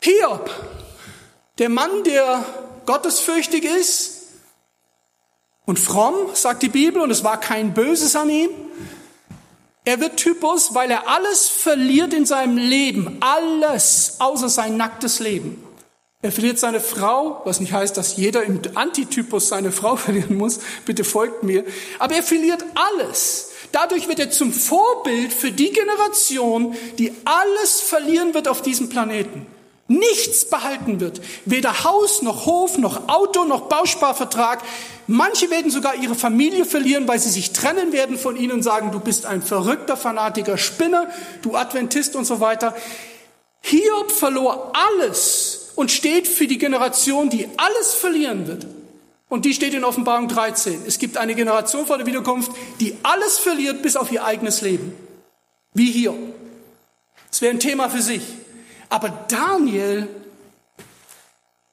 [0.00, 0.50] Hiob,
[1.58, 2.44] der Mann, der
[2.84, 4.24] gottesfürchtig ist
[5.64, 8.50] und fromm, sagt die Bibel, und es war kein Böses an ihm,
[9.84, 13.18] er wird Typus, weil er alles verliert in seinem Leben.
[13.20, 15.62] Alles, außer sein nacktes Leben.
[16.22, 20.60] Er verliert seine Frau, was nicht heißt, dass jeder im Antitypus seine Frau verlieren muss.
[20.86, 21.64] Bitte folgt mir.
[21.98, 23.50] Aber er verliert alles.
[23.72, 29.46] Dadurch wird er zum Vorbild für die Generation, die alles verlieren wird auf diesem Planeten.
[29.88, 31.20] Nichts behalten wird.
[31.44, 34.62] Weder Haus noch Hof noch Auto noch Bausparvertrag.
[35.06, 38.90] Manche werden sogar ihre Familie verlieren, weil sie sich trennen werden von ihnen und sagen,
[38.92, 41.08] du bist ein verrückter Fanatiker, Spinner,
[41.42, 42.74] du Adventist und so weiter.
[43.60, 48.66] Hiob verlor alles und steht für die Generation, die alles verlieren wird.
[49.28, 50.82] Und die steht in Offenbarung 13.
[50.86, 54.94] Es gibt eine Generation vor der Wiederkunft, die alles verliert bis auf ihr eigenes Leben.
[55.72, 56.14] Wie hier.
[57.30, 58.22] Das wäre ein Thema für sich.
[58.94, 60.06] Aber Daniel,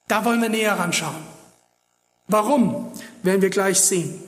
[0.07, 1.23] da wollen wir näher ranschauen.
[2.27, 2.91] Warum?
[3.21, 4.19] Werden wir gleich sehen.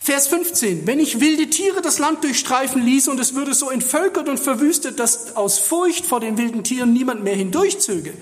[0.00, 0.88] Vers 15.
[0.88, 4.98] Wenn ich wilde Tiere das Land durchstreifen ließ und es würde so entvölkert und verwüstet,
[4.98, 8.12] dass aus Furcht vor den wilden Tieren niemand mehr hindurchzöge.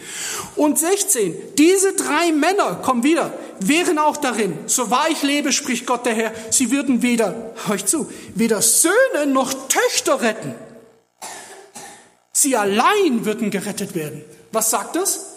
[0.56, 1.34] Und 16.
[1.56, 4.58] Diese drei Männer, kommen wieder, wären auch darin.
[4.66, 9.26] So wahr ich lebe, spricht Gott der Herr, sie würden weder, euch zu, weder Söhne
[9.26, 10.65] noch Töchter retten.
[12.36, 14.22] Sie allein würden gerettet werden.
[14.52, 15.36] Was sagt das?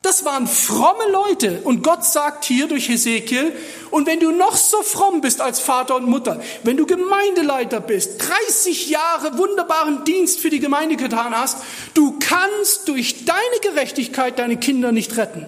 [0.00, 1.60] Das waren fromme Leute.
[1.64, 3.52] Und Gott sagt hier durch Hesekiel,
[3.90, 8.26] und wenn du noch so fromm bist als Vater und Mutter, wenn du Gemeindeleiter bist,
[8.26, 11.58] 30 Jahre wunderbaren Dienst für die Gemeinde getan hast,
[11.92, 15.46] du kannst durch deine Gerechtigkeit deine Kinder nicht retten.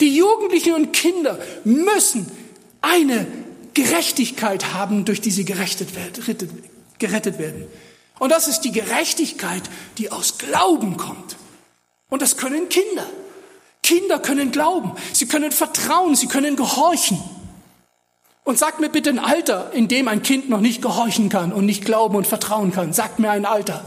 [0.00, 2.32] Die Jugendlichen und Kinder müssen
[2.80, 3.26] eine
[3.74, 5.44] Gerechtigkeit haben, durch die sie
[7.00, 7.66] gerettet werden.
[8.20, 9.62] Und das ist die Gerechtigkeit,
[9.98, 11.36] die aus Glauben kommt.
[12.08, 13.06] Und das können Kinder.
[13.82, 17.20] Kinder können glauben, sie können vertrauen, sie können gehorchen.
[18.44, 21.66] Und sagt mir bitte ein Alter, in dem ein Kind noch nicht gehorchen kann und
[21.66, 22.92] nicht glauben und vertrauen kann.
[22.92, 23.84] Sagt mir ein Alter.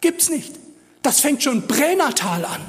[0.00, 0.54] Gibt's nicht.
[1.02, 2.60] Das fängt schon pränatal an.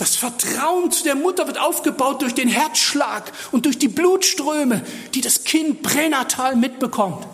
[0.00, 4.82] Das Vertrauen zu der Mutter wird aufgebaut durch den Herzschlag und durch die Blutströme,
[5.12, 7.26] die das Kind pränatal mitbekommt.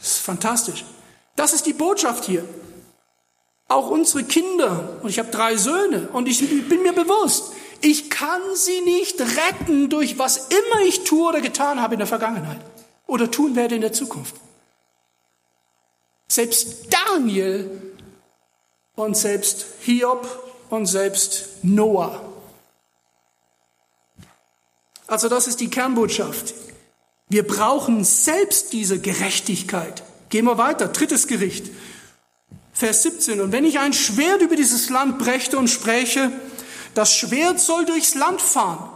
[0.00, 0.84] Das ist fantastisch.
[1.36, 2.44] Das ist die Botschaft hier.
[3.68, 8.40] Auch unsere Kinder, und ich habe drei Söhne, und ich bin mir bewusst, ich kann
[8.54, 12.60] sie nicht retten durch was immer ich tue oder getan habe in der Vergangenheit
[13.06, 14.34] oder tun werde in der Zukunft.
[16.26, 17.91] Selbst Daniel
[18.96, 20.26] und selbst Hiob
[20.70, 22.20] und selbst Noah.
[25.06, 26.54] Also das ist die Kernbotschaft.
[27.28, 30.02] Wir brauchen selbst diese Gerechtigkeit.
[30.28, 30.88] Gehen wir weiter.
[30.88, 31.66] Drittes Gericht.
[32.72, 33.40] Vers 17.
[33.40, 36.32] Und wenn ich ein Schwert über dieses Land brächte und spräche,
[36.94, 38.88] das Schwert soll durchs Land fahren.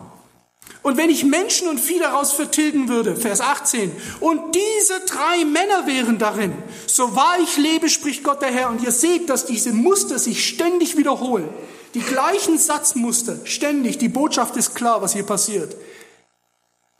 [0.86, 5.88] Und wenn ich Menschen und Vieh daraus vertilgen würde, Vers 18, und diese drei Männer
[5.88, 6.52] wären darin,
[6.86, 8.70] so wahr ich lebe, spricht Gott der Herr.
[8.70, 11.48] Und ihr seht, dass diese Muster sich ständig wiederholen.
[11.94, 13.98] Die gleichen Satzmuster, ständig.
[13.98, 15.74] Die Botschaft ist klar, was hier passiert.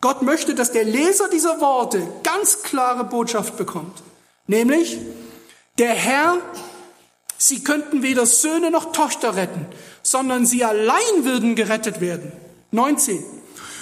[0.01, 4.03] Gott möchte, dass der Leser dieser Worte ganz klare Botschaft bekommt.
[4.49, 4.99] Nämlich,
[5.79, 6.39] der Herr,
[7.39, 9.65] sie könnten weder Söhne noch Tochter retten,
[10.03, 12.33] sondern sie allein würden gerettet werden.
[12.73, 13.37] 19.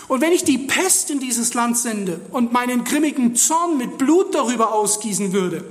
[0.08, 4.34] Und wenn ich die Pest in dieses Land sende und meinen grimmigen Zorn mit Blut
[4.34, 5.64] darüber ausgießen würde,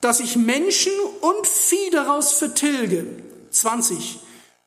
[0.00, 3.06] dass ich Menschen und Vieh daraus vertilge,
[3.50, 4.20] 20.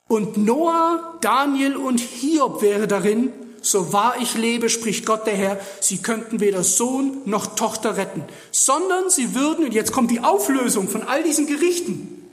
[0.07, 5.59] Und Noah, Daniel und Hiob wäre darin, so wahr ich lebe, spricht Gott der Herr,
[5.79, 10.89] sie könnten weder Sohn noch Tochter retten, sondern sie würden, und jetzt kommt die Auflösung
[10.89, 12.29] von all diesen Gerichten,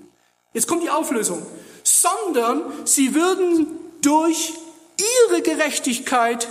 [0.52, 1.40] jetzt kommt die Auflösung,
[1.84, 3.68] sondern sie würden
[4.02, 4.52] durch
[5.00, 6.48] ihre Gerechtigkeit,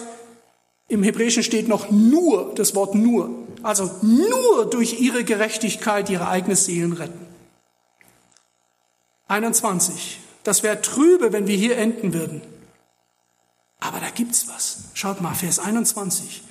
[0.88, 3.30] im Hebräischen steht noch nur, das Wort nur,
[3.62, 7.28] also nur durch ihre Gerechtigkeit ihre eigene Seelen retten.
[9.28, 10.20] 21.
[10.44, 12.42] Das wäre trübe, wenn wir hier enden würden.
[13.80, 14.80] Aber da gibt's was.
[14.94, 16.44] Schaut mal, Vers 21.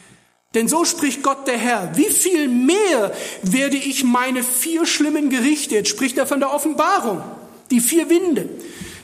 [0.55, 5.75] Denn so spricht Gott der Herr, wie viel mehr werde ich meine vier schlimmen Gerichte,
[5.75, 7.23] jetzt spricht er von der Offenbarung,
[7.71, 8.49] die vier Winde,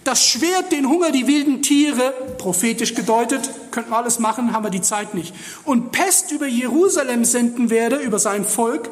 [0.05, 4.71] das Schwert, den Hunger, die wilden Tiere, prophetisch gedeutet, könnten wir alles machen, haben wir
[4.71, 8.91] die Zeit nicht, und Pest über Jerusalem senden werde, über sein Volk,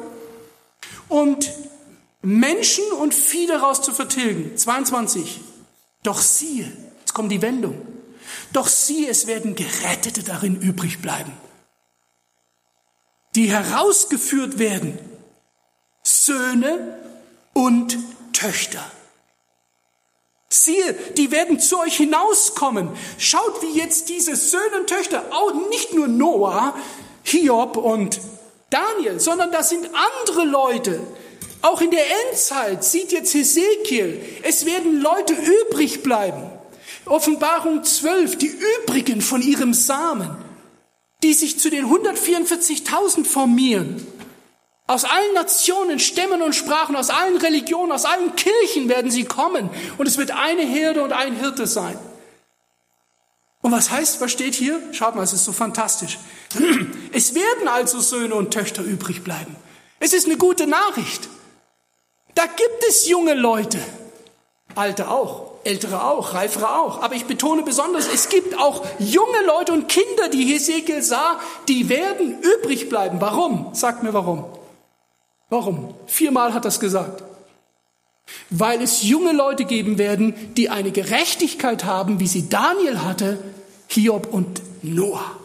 [1.09, 1.51] und
[2.21, 4.57] Menschen und Vieh daraus zu vertilgen.
[4.57, 5.41] 22.
[6.03, 7.79] Doch siehe, jetzt kommt die Wendung.
[8.51, 11.33] Doch sie, es werden Gerettete darin übrig bleiben,
[13.35, 14.97] die herausgeführt werden,
[16.03, 16.99] Söhne
[17.53, 17.97] und
[18.33, 18.83] Töchter.
[20.53, 22.89] Siehe, die werden zu euch hinauskommen.
[23.17, 26.75] Schaut, wie jetzt diese Söhne und Töchter, auch nicht nur Noah,
[27.23, 28.19] Hiob und
[28.69, 30.99] Daniel, sondern das sind andere Leute.
[31.63, 36.43] Auch in der Endzeit sieht jetzt Hesekiel, es werden Leute übrig bleiben.
[37.05, 40.35] Offenbarung 12, die übrigen von ihrem Samen,
[41.23, 44.05] die sich zu den 144.000 formieren.
[44.85, 49.69] Aus allen Nationen, Stämmen und Sprachen, aus allen Religionen, aus allen Kirchen werden sie kommen.
[49.97, 51.97] Und es wird eine Herde und ein Hirte sein.
[53.61, 54.81] Und was heißt, was steht hier?
[54.91, 56.19] Schaut mal, es ist so fantastisch.
[57.15, 59.55] Es werden also Söhne und Töchter übrig bleiben.
[59.99, 61.29] Es ist eine gute Nachricht.
[62.33, 63.77] Da gibt es junge Leute.
[64.73, 67.03] Alte auch, ältere auch, reifere auch.
[67.03, 71.87] Aber ich betone besonders, es gibt auch junge Leute und Kinder, die Hesekiel sah, die
[71.87, 73.21] werden übrig bleiben.
[73.21, 73.75] Warum?
[73.75, 74.45] Sagt mir warum.
[75.53, 75.93] Warum?
[76.07, 77.23] Viermal hat er es gesagt.
[78.49, 83.37] Weil es junge Leute geben werden, die eine Gerechtigkeit haben, wie sie Daniel hatte,
[83.87, 85.37] Hiob und Noah.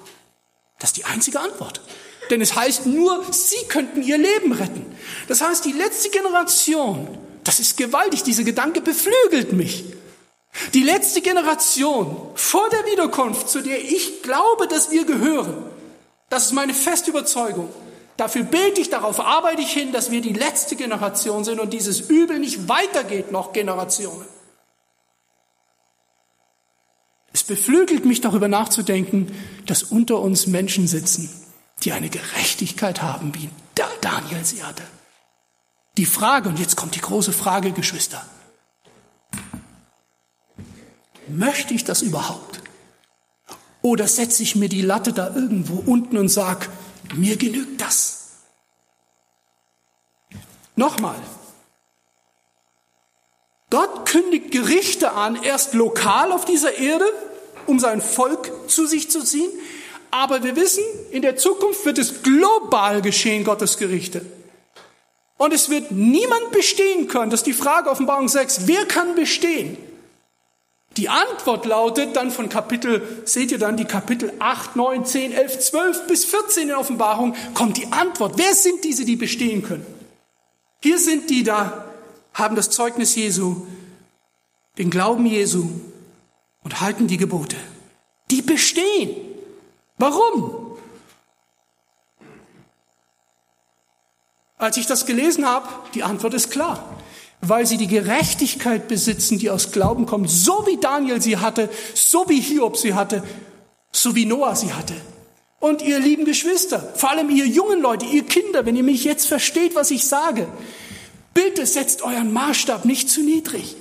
[0.79, 1.83] Das ist die einzige Antwort.
[2.31, 4.87] Denn es heißt nur, sie könnten ihr Leben retten.
[5.27, 7.07] Das heißt, die letzte Generation,
[7.45, 9.85] das ist gewaltig, dieser Gedanke beflügelt mich.
[10.73, 15.65] Die letzte Generation vor der Wiederkunft, zu der ich glaube, dass wir gehören,
[16.31, 17.69] das ist meine feste Überzeugung.
[18.19, 22.01] Dafür bete ich, darauf arbeite ich hin, dass wir die letzte Generation sind und dieses
[22.01, 24.27] Übel nicht weitergeht noch Generationen.
[27.33, 29.33] Es beflügelt mich darüber nachzudenken,
[29.67, 31.31] dass unter uns Menschen sitzen,
[31.85, 33.51] die eine Gerechtigkeit haben, wie
[34.01, 34.83] Daniel sie hatte.
[35.97, 38.27] Die Frage, und jetzt kommt die große Frage, Geschwister.
[41.29, 42.63] Möchte ich das überhaupt?
[43.81, 46.67] Oder setze ich mir die Latte da irgendwo unten und sage,
[47.15, 48.31] mir genügt das?
[50.77, 51.17] Nochmal.
[53.71, 57.05] Gott kündigt Gerichte an, erst lokal auf dieser Erde,
[57.67, 59.51] um sein Volk zu sich zu ziehen.
[60.11, 64.25] Aber wir wissen, in der Zukunft wird es global geschehen, Gottes Gerichte.
[65.37, 67.31] Und es wird niemand bestehen können.
[67.31, 68.67] Das ist die Frage Offenbarung 6.
[68.67, 69.77] Wer kann bestehen?
[70.99, 75.61] Die Antwort lautet dann von Kapitel, seht ihr dann die Kapitel 8, 9, 10, 11,
[75.61, 78.33] 12 bis 14 in Offenbarung, kommt die Antwort.
[78.37, 79.87] Wer sind diese, die bestehen können?
[80.83, 81.85] Hier sind die da,
[82.35, 83.65] haben das Zeugnis Jesu,
[84.77, 85.69] den Glauben Jesu
[86.65, 87.57] und halten die Gebote.
[88.33, 89.15] Die bestehen.
[89.99, 90.77] Warum?
[94.57, 96.98] Als ich das gelesen habe, die Antwort ist klar.
[97.41, 102.29] Weil sie die Gerechtigkeit besitzen, die aus Glauben kommt, so wie Daniel sie hatte, so
[102.29, 103.23] wie Hiob sie hatte,
[103.93, 104.95] so wie Noah sie hatte.
[105.61, 109.27] Und ihr lieben Geschwister, vor allem ihr jungen Leute, ihr Kinder, wenn ihr mich jetzt
[109.27, 110.47] versteht, was ich sage,
[111.35, 113.77] bitte setzt euren Maßstab nicht zu niedrig.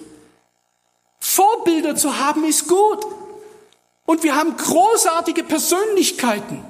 [1.20, 3.06] Vorbilder zu haben ist gut.
[4.06, 6.64] Und wir haben großartige Persönlichkeiten.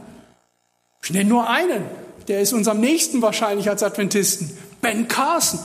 [1.04, 1.86] Ich nenne nur einen,
[2.28, 4.58] der ist uns am nächsten wahrscheinlich als Adventisten.
[4.82, 5.60] Ben Carson.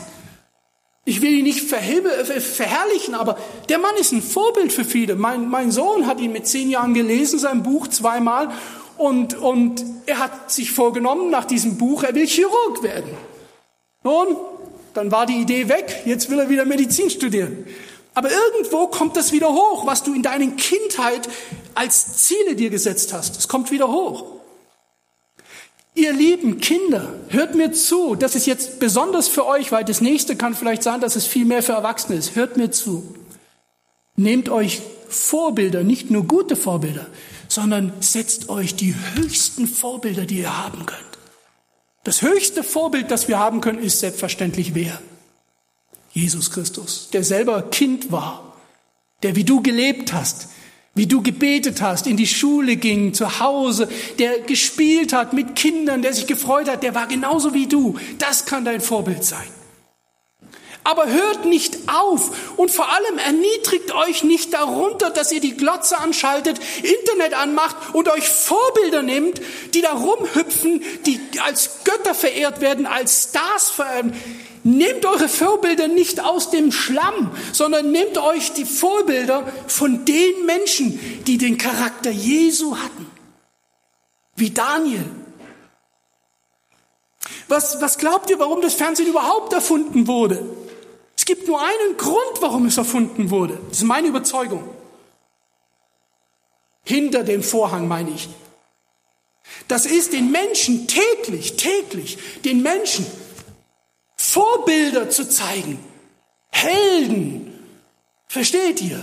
[1.04, 3.36] Ich will ihn nicht verherrlichen, aber
[3.68, 5.16] der Mann ist ein Vorbild für viele.
[5.16, 8.50] Mein, mein Sohn hat ihn mit zehn Jahren gelesen, sein Buch zweimal,
[8.98, 13.10] und, und er hat sich vorgenommen, nach diesem Buch, er will Chirurg werden.
[14.04, 14.36] Nun,
[14.94, 17.66] dann war die Idee weg, jetzt will er wieder Medizin studieren.
[18.14, 21.28] Aber irgendwo kommt das wieder hoch, was du in deiner Kindheit
[21.74, 23.38] als Ziele dir gesetzt hast.
[23.38, 24.24] Es kommt wieder hoch.
[25.94, 28.14] Ihr lieben Kinder, hört mir zu.
[28.14, 31.44] Das ist jetzt besonders für euch, weil das nächste kann vielleicht sein, dass es viel
[31.44, 32.35] mehr für Erwachsene ist.
[32.35, 33.14] Hört mir zu.
[34.16, 37.07] Nehmt euch Vorbilder, nicht nur gute Vorbilder,
[37.48, 41.00] sondern setzt euch die höchsten Vorbilder, die ihr haben könnt.
[42.05, 45.00] Das höchste Vorbild, das wir haben können, ist selbstverständlich wer?
[46.12, 48.57] Jesus Christus, der selber Kind war,
[49.22, 50.48] der wie du gelebt hast,
[50.94, 56.02] wie du gebetet hast, in die Schule ging, zu Hause, der gespielt hat mit Kindern,
[56.02, 57.98] der sich gefreut hat, der war genauso wie du.
[58.18, 59.48] Das kann dein Vorbild sein.
[60.85, 65.96] Aber hört nicht auf und vor allem erniedrigt euch nicht darunter, dass ihr die Glotze
[65.96, 69.40] anschaltet, Internet anmacht und euch Vorbilder nehmt,
[69.74, 74.12] die da rumhüpfen, die als Götter verehrt werden, als Stars verehrt.
[74.64, 80.98] Nehmt eure Vorbilder nicht aus dem Schlamm, sondern nehmt euch die Vorbilder von den Menschen,
[81.27, 83.07] die den Charakter Jesu hatten.
[84.37, 85.05] Wie Daniel.
[87.48, 90.44] Was, was glaubt ihr, warum das Fernsehen überhaupt erfunden wurde?
[91.16, 93.59] Es gibt nur einen Grund, warum es erfunden wurde.
[93.68, 94.68] Das ist meine Überzeugung.
[96.85, 98.29] Hinter dem Vorhang meine ich.
[99.68, 103.07] Das ist den Menschen täglich, täglich, den Menschen
[104.33, 105.78] Vorbilder zu zeigen.
[106.49, 107.53] Helden.
[108.28, 108.99] Versteht ihr?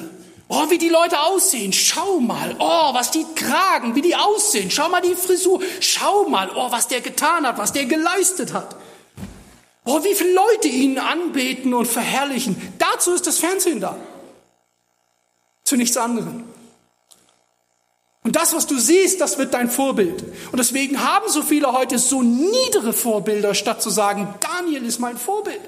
[0.48, 1.72] Oh, wie die Leute aussehen.
[1.72, 2.56] Schau mal.
[2.58, 4.72] Oh, was die tragen, wie die aussehen.
[4.72, 5.62] Schau mal die Frisur.
[5.82, 6.50] Schau mal.
[6.56, 8.76] Oh, was der getan hat, was der geleistet hat.
[9.86, 12.56] Oh, wie viele Leute ihn anbeten und verherrlichen.
[12.80, 13.98] Dazu ist das Fernsehen da.
[15.64, 16.49] Zu nichts anderem.
[18.30, 20.24] Und das, was du siehst, das wird dein Vorbild.
[20.52, 25.18] Und deswegen haben so viele heute so niedere Vorbilder, statt zu sagen, Daniel ist mein
[25.18, 25.60] Vorbild.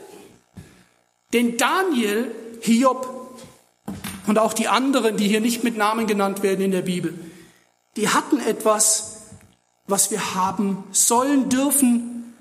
[1.34, 2.30] Denn Daniel,
[2.62, 3.40] Hiob
[4.28, 7.18] und auch die anderen, die hier nicht mit Namen genannt werden in der Bibel,
[7.96, 9.24] die hatten etwas,
[9.88, 12.36] was wir haben sollen, dürfen,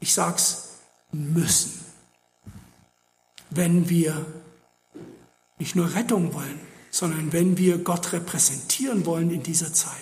[0.00, 0.78] ich sag's,
[1.12, 1.84] müssen.
[3.50, 4.24] Wenn wir
[5.58, 9.94] nicht nur Rettung wollen, sondern wenn wir Gott repräsentieren wollen in dieser Zeit.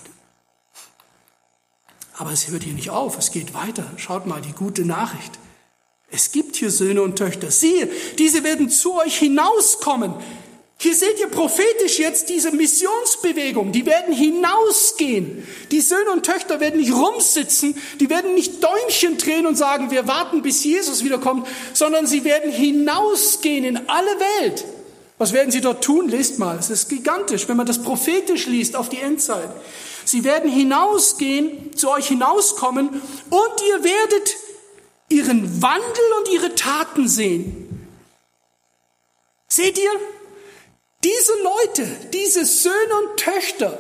[2.17, 3.85] Aber es hört hier nicht auf, es geht weiter.
[3.97, 5.39] Schaut mal, die gute Nachricht.
[6.11, 7.51] Es gibt hier Söhne und Töchter.
[7.51, 10.15] Siehe, diese werden zu euch hinauskommen.
[10.81, 13.73] Hier seht ihr prophetisch jetzt diese Missionsbewegung.
[13.73, 15.47] Die werden hinausgehen.
[15.73, 17.77] Die Söhne und Töchter werden nicht rumsitzen.
[17.99, 22.53] Die werden nicht Däumchen drehen und sagen, wir warten, bis Jesus wiederkommt, sondern sie werden
[22.53, 24.65] hinausgehen in alle Welt.
[25.19, 26.09] Was werden sie dort tun?
[26.09, 26.57] Lest mal.
[26.59, 29.51] Es ist gigantisch, wenn man das prophetisch liest auf die Endzeit.
[30.05, 34.37] Sie werden hinausgehen, zu euch hinauskommen und ihr werdet
[35.09, 37.89] ihren Wandel und ihre Taten sehen.
[39.49, 39.91] Seht ihr?
[41.03, 43.79] Diese Leute, diese Söhne und Töchter,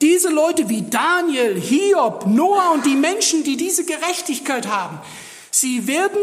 [0.00, 5.00] diese Leute wie Daniel, Hiob, Noah und die Menschen, die diese Gerechtigkeit haben,
[5.50, 6.18] sie werden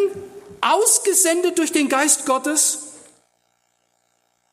[0.61, 2.79] ausgesendet durch den Geist Gottes.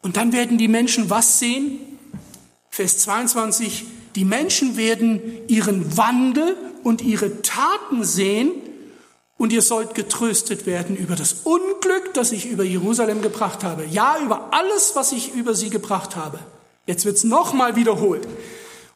[0.02, 1.80] Und dann werden die Menschen was sehen?
[2.70, 3.84] Vers 22,
[4.16, 8.52] die Menschen werden ihren Wandel und ihre Taten sehen
[9.38, 13.84] und ihr sollt getröstet werden über das Unglück, das ich über Jerusalem gebracht habe.
[13.86, 16.38] Ja, über alles, was ich über sie gebracht habe.
[16.86, 18.26] Jetzt wird's nochmal wiederholt.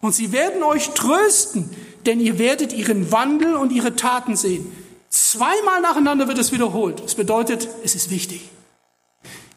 [0.00, 1.70] Und sie werden euch trösten,
[2.06, 4.70] denn ihr werdet ihren Wandel und ihre Taten sehen.
[5.11, 7.02] Zweimal nacheinander wird es wiederholt.
[7.02, 8.48] Das bedeutet, es ist wichtig.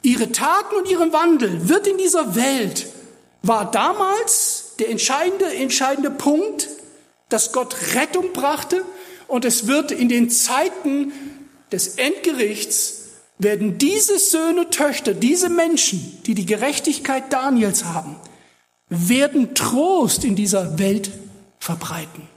[0.01, 2.87] Ihre Taten und ihren Wandel wird in dieser Welt,
[3.43, 6.69] war damals der entscheidende, entscheidende Punkt,
[7.29, 8.83] dass Gott Rettung brachte
[9.27, 11.11] und es wird in den Zeiten
[11.71, 13.01] des Endgerichts
[13.37, 18.15] werden diese Söhne, Töchter, diese Menschen, die die Gerechtigkeit Daniels haben,
[18.89, 21.11] werden Trost in dieser Welt
[21.59, 22.27] verbreiten.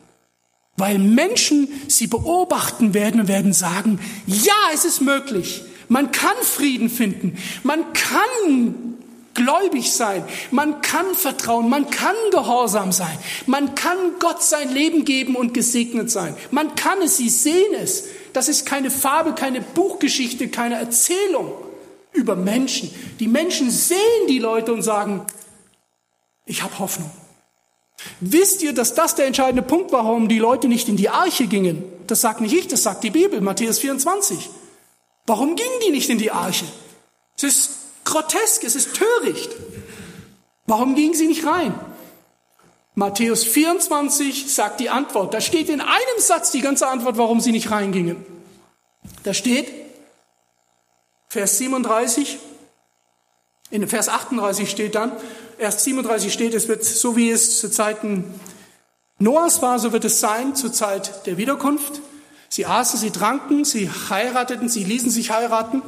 [0.76, 5.62] Weil Menschen sie beobachten werden und werden sagen, ja, es ist möglich.
[5.88, 7.38] Man kann Frieden finden.
[7.62, 8.96] Man kann
[9.34, 10.24] gläubig sein.
[10.50, 11.68] Man kann vertrauen.
[11.68, 13.16] Man kann gehorsam sein.
[13.46, 16.36] Man kann Gott sein Leben geben und gesegnet sein.
[16.50, 17.18] Man kann es.
[17.18, 18.04] Sie sehen es.
[18.32, 21.52] Das ist keine Farbe, keine Buchgeschichte, keine Erzählung
[22.12, 22.90] über Menschen.
[23.20, 23.98] Die Menschen sehen
[24.28, 25.26] die Leute und sagen,
[26.46, 27.10] ich habe Hoffnung.
[28.20, 31.46] Wisst ihr, dass das der entscheidende Punkt war, warum die Leute nicht in die Arche
[31.46, 31.84] gingen?
[32.06, 34.50] Das sagt nicht ich, das sagt die Bibel, Matthäus 24.
[35.26, 36.66] Warum gingen die nicht in die Arche?
[37.36, 37.70] Es ist
[38.04, 39.50] grotesk, es ist töricht.
[40.66, 41.74] Warum gingen sie nicht rein?
[42.94, 45.34] Matthäus 24 sagt die Antwort.
[45.34, 48.24] Da steht in einem Satz die ganze Antwort, warum sie nicht reingingen.
[49.24, 49.68] Da steht,
[51.28, 52.38] Vers 37,
[53.70, 55.12] in Vers 38 steht dann,
[55.58, 58.24] erst 37 steht, es wird so wie es zu Zeiten
[59.18, 62.00] Noahs war, so wird es sein zur Zeit der Wiederkunft.
[62.48, 65.82] Sie aßen, sie tranken, sie heirateten, sie ließen sich heiraten.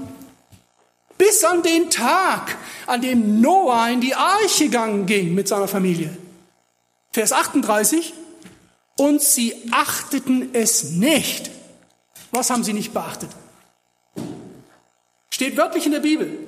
[1.19, 2.57] Bis an den Tag,
[2.87, 6.17] an dem Noah in die Arche gegangen ging mit seiner Familie.
[7.13, 8.13] Vers 38.
[8.99, 11.51] Und sie achteten es nicht.
[12.31, 13.31] Was haben sie nicht beachtet?
[15.31, 16.39] Steht wörtlich in der Bibel.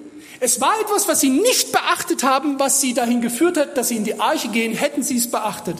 [0.41, 3.97] Es war etwas, was sie nicht beachtet haben, was sie dahin geführt hat, dass sie
[3.97, 5.77] in die Arche gehen, hätten sie es beachtet.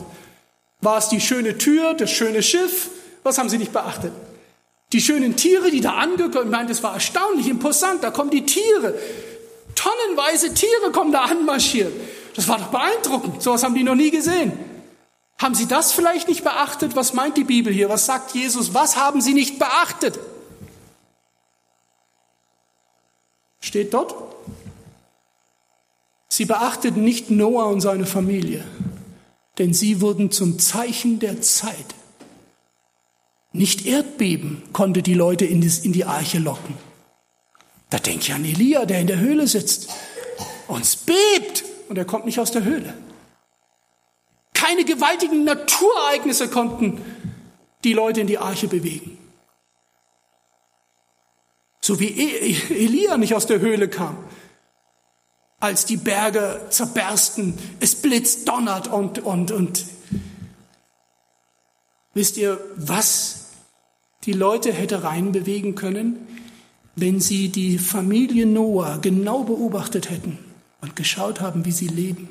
[0.81, 2.89] War es die schöne Tür, das schöne Schiff?
[3.23, 4.11] Was haben sie nicht beachtet?
[4.91, 8.95] Die schönen Tiere, die da angekommen sind, das war erstaunlich, imposant, da kommen die Tiere.
[9.75, 11.93] Tonnenweise Tiere kommen da anmarschiert.
[12.35, 13.41] Das war doch beeindruckend.
[13.41, 14.57] Sowas haben die noch nie gesehen.
[15.37, 16.95] Haben Sie das vielleicht nicht beachtet?
[16.95, 17.87] Was meint die Bibel hier?
[17.87, 18.73] Was sagt Jesus?
[18.73, 20.19] Was haben Sie nicht beachtet?
[23.59, 24.15] Steht dort?
[26.27, 28.63] Sie beachteten nicht Noah und seine Familie,
[29.57, 31.95] denn sie wurden zum Zeichen der Zeit.
[33.51, 36.75] Nicht Erdbeben konnte die Leute in die Arche locken.
[37.89, 39.89] Da denke ich an Elia, der in der Höhle sitzt.
[40.67, 42.93] Uns bebt und er kommt nicht aus der Höhle.
[44.53, 47.01] Keine gewaltigen Naturereignisse konnten
[47.83, 49.18] die Leute in die Arche bewegen.
[51.89, 54.15] So wie e-, Elia nicht aus der Höhle kam
[55.59, 59.85] als die Berge zerbersten, es blitzt, donnert und, und, und.
[62.13, 63.47] Wisst ihr, was
[64.25, 66.27] die Leute hätte reinbewegen können,
[66.95, 70.37] wenn sie die Familie Noah genau beobachtet hätten
[70.81, 72.29] und geschaut haben, wie sie leben?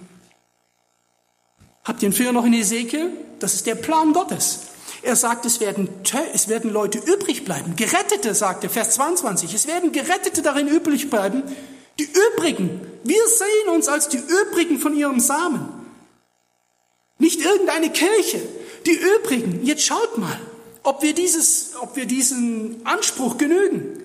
[1.83, 3.11] Habt ihr den Finger noch in Ezekiel?
[3.41, 4.69] Das ist der Plan Gottes.
[5.09, 5.89] Er sagt, es werden,
[6.35, 7.77] es werden Leute übrig bleiben.
[7.77, 9.55] Gerettete, sagt er, Vers 22.
[9.55, 11.45] Es werden Gerettete darin übrig bleiben.
[11.99, 12.07] Die
[12.37, 12.79] Übrigen.
[13.05, 15.67] Wir sehen uns als die Übrigen von ihrem Samen.
[17.17, 18.39] Nicht irgendeine Kirche.
[18.85, 19.65] Die Übrigen.
[19.65, 20.39] Jetzt schaut mal,
[20.83, 24.03] ob wir dieses, ob wir diesen Anspruch genügen.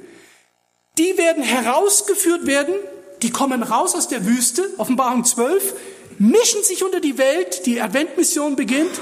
[0.97, 2.75] Die werden herausgeführt werden.
[3.23, 4.69] Die kommen raus aus der Wüste.
[4.77, 5.73] Offenbarung 12
[6.17, 9.01] mischen sich unter die Welt, die Adventmission beginnt.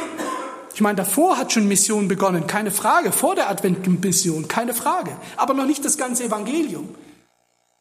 [0.74, 5.54] Ich meine, davor hat schon Mission begonnen, keine Frage, vor der Adventmission, keine Frage, aber
[5.54, 6.96] noch nicht das ganze Evangelium.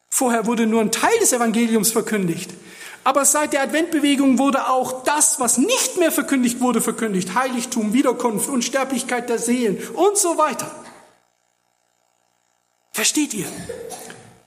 [0.09, 2.51] Vorher wurde nur ein Teil des Evangeliums verkündigt.
[3.03, 7.33] Aber seit der Adventbewegung wurde auch das, was nicht mehr verkündigt wurde, verkündigt.
[7.33, 10.69] Heiligtum, Wiederkunft, Unsterblichkeit der Seelen und so weiter.
[12.91, 13.47] Versteht ihr?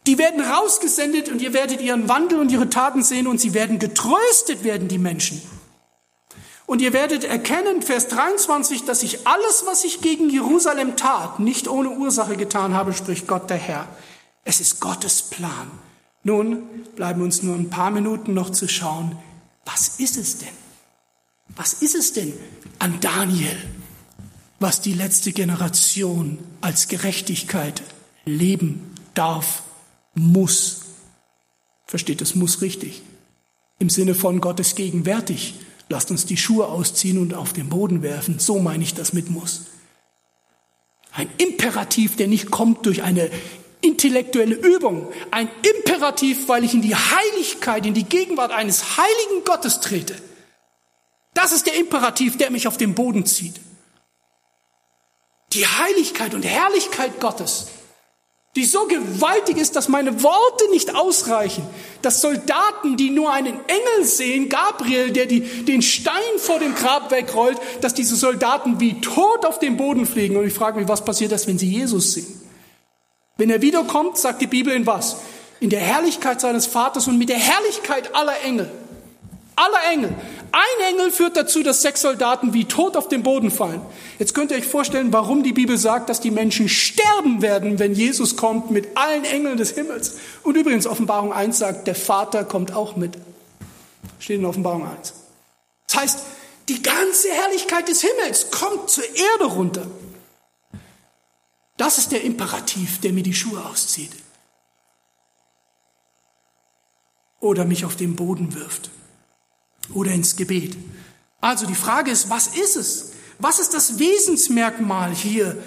[0.07, 3.79] Die werden rausgesendet und ihr werdet ihren Wandel und ihre Taten sehen und sie werden
[3.79, 5.43] getröstet werden, die Menschen.
[6.67, 11.69] Und ihr werdet erkennen, Vers 23, dass ich alles, was ich gegen Jerusalem tat, nicht
[11.69, 13.89] ohne Ursache getan habe, spricht Gott der Herr.
[14.45, 15.71] Es ist Gottes Plan.
[16.23, 16.63] Nun
[16.97, 19.19] bleiben uns nur ein paar Minuten noch zu schauen,
[19.67, 20.49] was ist es denn?
[21.55, 22.33] Was ist es denn
[22.79, 23.57] an Daniel,
[24.59, 27.83] was die letzte Generation als Gerechtigkeit
[28.25, 29.63] leben darf
[30.15, 30.83] muss.
[31.87, 33.03] Versteht das muss richtig.
[33.79, 35.55] Im Sinne von Gottes gegenwärtig.
[35.89, 38.39] Lasst uns die Schuhe ausziehen und auf den Boden werfen.
[38.39, 39.67] So meine ich das mit muss.
[41.13, 43.31] Ein Imperativ, der nicht kommt durch eine
[43.81, 45.13] intellektuelle Übung.
[45.31, 50.17] Ein Imperativ, weil ich in die Heiligkeit, in die Gegenwart eines heiligen Gottes trete.
[51.35, 53.61] Das ist der Imperativ, der mich auf den Boden zieht.
[55.53, 57.69] Die Heiligkeit und Herrlichkeit Gottes
[58.57, 61.67] die so gewaltig ist, dass meine Worte nicht ausreichen,
[62.03, 67.11] dass Soldaten, die nur einen Engel sehen, Gabriel, der die, den Stein vor dem Grab
[67.11, 70.37] wegrollt, dass diese Soldaten wie tot auf den Boden fliegen.
[70.37, 72.41] Und ich frage mich, was passiert das, wenn sie Jesus sehen?
[73.37, 75.17] Wenn er wiederkommt, sagt die Bibel in was?
[75.59, 78.71] In der Herrlichkeit seines Vaters und mit der Herrlichkeit aller Engel.
[79.57, 80.15] Aller Engel.
[80.57, 83.81] Ein Engel führt dazu, dass sechs Soldaten wie tot auf den Boden fallen.
[84.21, 87.93] Jetzt könnt ihr euch vorstellen, warum die Bibel sagt, dass die Menschen sterben werden, wenn
[87.93, 90.17] Jesus kommt mit allen Engeln des Himmels.
[90.45, 93.19] Und übrigens, Offenbarung 1 sagt, der Vater kommt auch mit.
[94.21, 95.15] Steht in Offenbarung 1.
[95.89, 96.19] Das heißt,
[96.69, 99.89] die ganze Herrlichkeit des Himmels kommt zur Erde runter.
[101.77, 104.13] Das ist der Imperativ, der mir die Schuhe auszieht.
[107.41, 108.91] Oder mich auf den Boden wirft
[109.93, 110.77] oder ins Gebet.
[111.41, 113.13] Also die Frage ist, was ist es?
[113.39, 115.63] Was ist das Wesensmerkmal hier,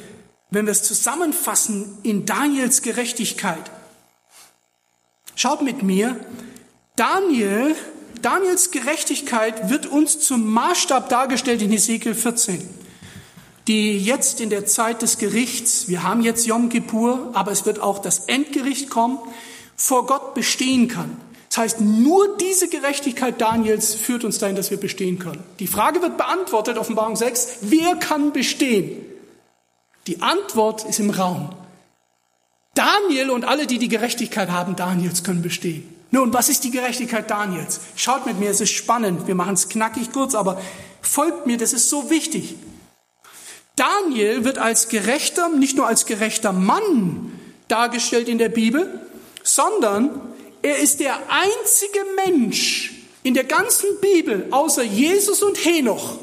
[0.49, 3.71] wenn wir es zusammenfassen in Daniels Gerechtigkeit?
[5.35, 6.19] Schaut mit mir,
[6.95, 7.75] Daniel,
[8.21, 12.67] Daniels Gerechtigkeit wird uns zum Maßstab dargestellt in Ezekiel 14,
[13.67, 17.79] die jetzt in der Zeit des Gerichts, wir haben jetzt Yom Kippur, aber es wird
[17.79, 19.19] auch das Endgericht kommen,
[19.75, 21.15] vor Gott bestehen kann.
[21.49, 25.43] Das heißt, nur diese Gerechtigkeit Daniels führt uns dahin, dass wir bestehen können.
[25.59, 29.05] Die Frage wird beantwortet, Offenbarung 6, wer kann bestehen?
[30.07, 31.49] Die Antwort ist im Raum.
[32.73, 35.93] Daniel und alle, die die Gerechtigkeit haben, Daniels können bestehen.
[36.11, 37.81] Nun, was ist die Gerechtigkeit Daniels?
[37.95, 39.27] Schaut mit mir, es ist spannend.
[39.27, 40.61] Wir machen es knackig kurz, aber
[41.01, 42.55] folgt mir, das ist so wichtig.
[43.75, 47.31] Daniel wird als gerechter, nicht nur als gerechter Mann
[47.67, 49.01] dargestellt in der Bibel,
[49.43, 50.21] sondern
[50.61, 52.93] er ist der einzige Mensch
[53.23, 56.17] in der ganzen Bibel, außer Jesus und Henoch,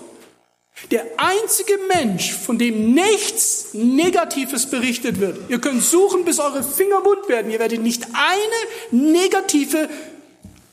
[0.91, 5.39] der einzige Mensch, von dem nichts Negatives berichtet wird.
[5.49, 7.51] Ihr könnt suchen, bis eure Finger wund werden.
[7.51, 9.89] Ihr werdet nicht eine negative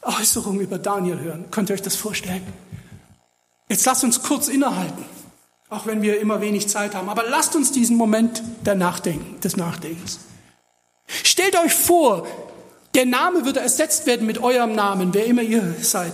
[0.02, 1.46] Äußerung über Daniel hören.
[1.52, 2.46] Könnt ihr euch das vorstellen?
[3.70, 5.06] Jetzt lasst uns kurz innehalten,
[5.70, 7.08] auch wenn wir immer wenig Zeit haben.
[7.08, 10.20] Aber lasst uns diesen Moment der Nachdenken, des Nachdenkens.
[11.08, 12.28] Stellt euch vor,
[12.94, 16.14] der Name würde ersetzt werden mit eurem Namen, wer immer ihr seid.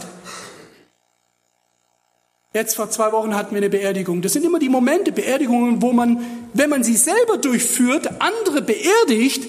[2.54, 4.22] Jetzt vor zwei Wochen hatten wir eine Beerdigung.
[4.22, 9.48] Das sind immer die Momente, Beerdigungen, wo man, wenn man sie selber durchführt, andere beerdigt,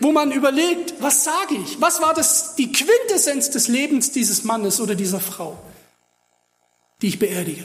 [0.00, 1.80] wo man überlegt, was sage ich?
[1.80, 5.58] Was war das, die Quintessenz des Lebens dieses Mannes oder dieser Frau,
[7.02, 7.64] die ich beerdige?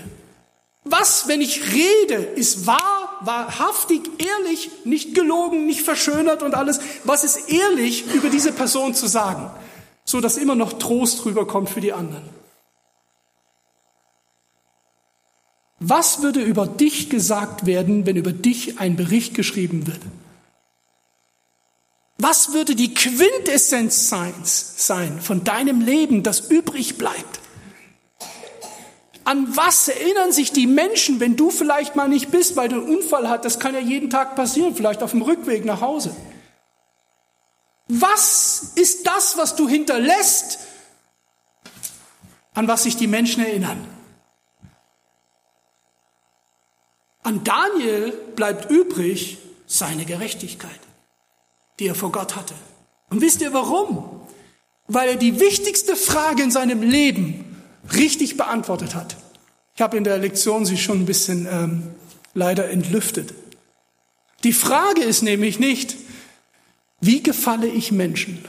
[0.86, 6.80] Was, wenn ich rede, ist wahr, wahrhaftig, ehrlich, nicht gelogen, nicht verschönert und alles.
[7.04, 9.50] Was ist ehrlich über diese Person zu sagen,
[10.06, 12.24] so dass immer noch Trost rüberkommt für die anderen?
[15.80, 20.02] Was würde über dich gesagt werden, wenn über dich ein Bericht geschrieben wird?
[22.18, 24.10] Was würde die Quintessenz
[24.76, 27.39] sein von deinem Leben, das übrig bleibt?
[29.30, 32.96] An was erinnern sich die Menschen, wenn du vielleicht mal nicht bist, weil du einen
[32.98, 33.46] Unfall hast?
[33.46, 36.16] Das kann ja jeden Tag passieren, vielleicht auf dem Rückweg nach Hause.
[37.88, 40.58] Was ist das, was du hinterlässt,
[42.56, 43.88] an was sich die Menschen erinnern?
[47.22, 50.80] An Daniel bleibt übrig seine Gerechtigkeit,
[51.78, 52.56] die er vor Gott hatte.
[53.12, 54.28] Und wisst ihr warum?
[54.88, 57.46] Weil er die wichtigste Frage in seinem Leben
[57.94, 59.18] richtig beantwortet hat.
[59.76, 61.96] Ich habe in der Lektion sie schon ein bisschen ähm,
[62.34, 63.34] leider entlüftet.
[64.44, 65.96] Die Frage ist nämlich nicht,
[67.02, 68.44] wie gefalle ich Menschen?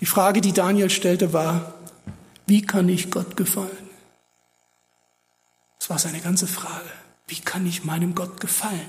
[0.00, 1.74] Die Frage, die Daniel stellte, war,
[2.46, 3.90] wie kann ich Gott gefallen?
[5.78, 6.90] Das war seine ganze Frage.
[7.26, 8.88] Wie kann ich meinem Gott gefallen?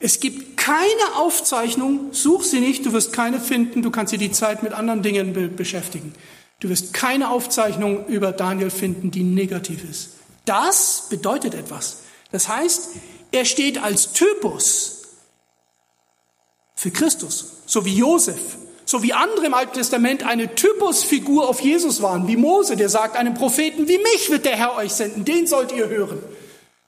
[0.00, 4.32] Es gibt keine Aufzeichnung, such sie nicht, du wirst keine finden, du kannst dir die
[4.32, 6.12] Zeit mit anderen Dingen be beschäftigen.
[6.60, 10.10] Du wirst keine Aufzeichnung über Daniel finden, die negativ ist.
[10.44, 12.00] Das bedeutet etwas.
[12.32, 12.90] Das heißt,
[13.32, 15.04] er steht als Typus
[16.74, 22.02] für Christus, so wie Josef, so wie andere im Alten Testament eine Typusfigur auf Jesus
[22.02, 25.46] waren, wie Mose, der sagt einem Propheten, wie mich wird der Herr euch senden, den
[25.46, 26.22] sollt ihr hören.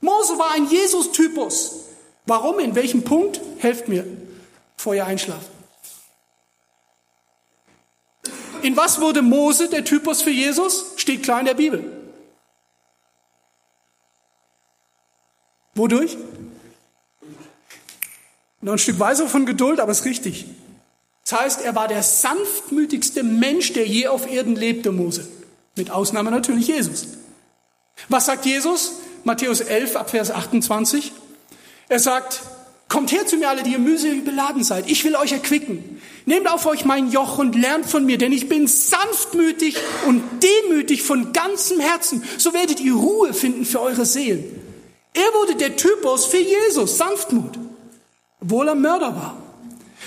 [0.02, 1.89] Mose war ein Jesus-Typus.
[2.26, 2.58] Warum?
[2.58, 3.40] In welchem Punkt?
[3.58, 4.06] Helft mir,
[4.76, 5.48] bevor ihr einschlaft.
[8.62, 10.92] In was wurde Mose der Typus für Jesus?
[10.96, 11.84] Steht klar in der Bibel.
[15.74, 16.16] Wodurch?
[18.60, 20.44] Noch ein Stück Weise von Geduld, aber es ist richtig.
[21.24, 25.26] Das heißt, er war der sanftmütigste Mensch, der je auf Erden lebte, Mose.
[25.76, 27.06] Mit Ausnahme natürlich Jesus.
[28.08, 28.94] Was sagt Jesus?
[29.24, 31.12] Matthäus 11, Abvers 28.
[31.90, 32.40] Er sagt,
[32.88, 34.88] kommt her zu mir alle, die ihr mühselig beladen seid.
[34.88, 36.00] Ich will euch erquicken.
[36.24, 39.76] Nehmt auf euch mein Joch und lernt von mir, denn ich bin sanftmütig
[40.06, 42.22] und demütig von ganzem Herzen.
[42.38, 44.44] So werdet ihr Ruhe finden für eure Seelen.
[45.14, 47.58] Er wurde der Typus für Jesus, Sanftmut,
[48.40, 49.36] obwohl er Mörder war.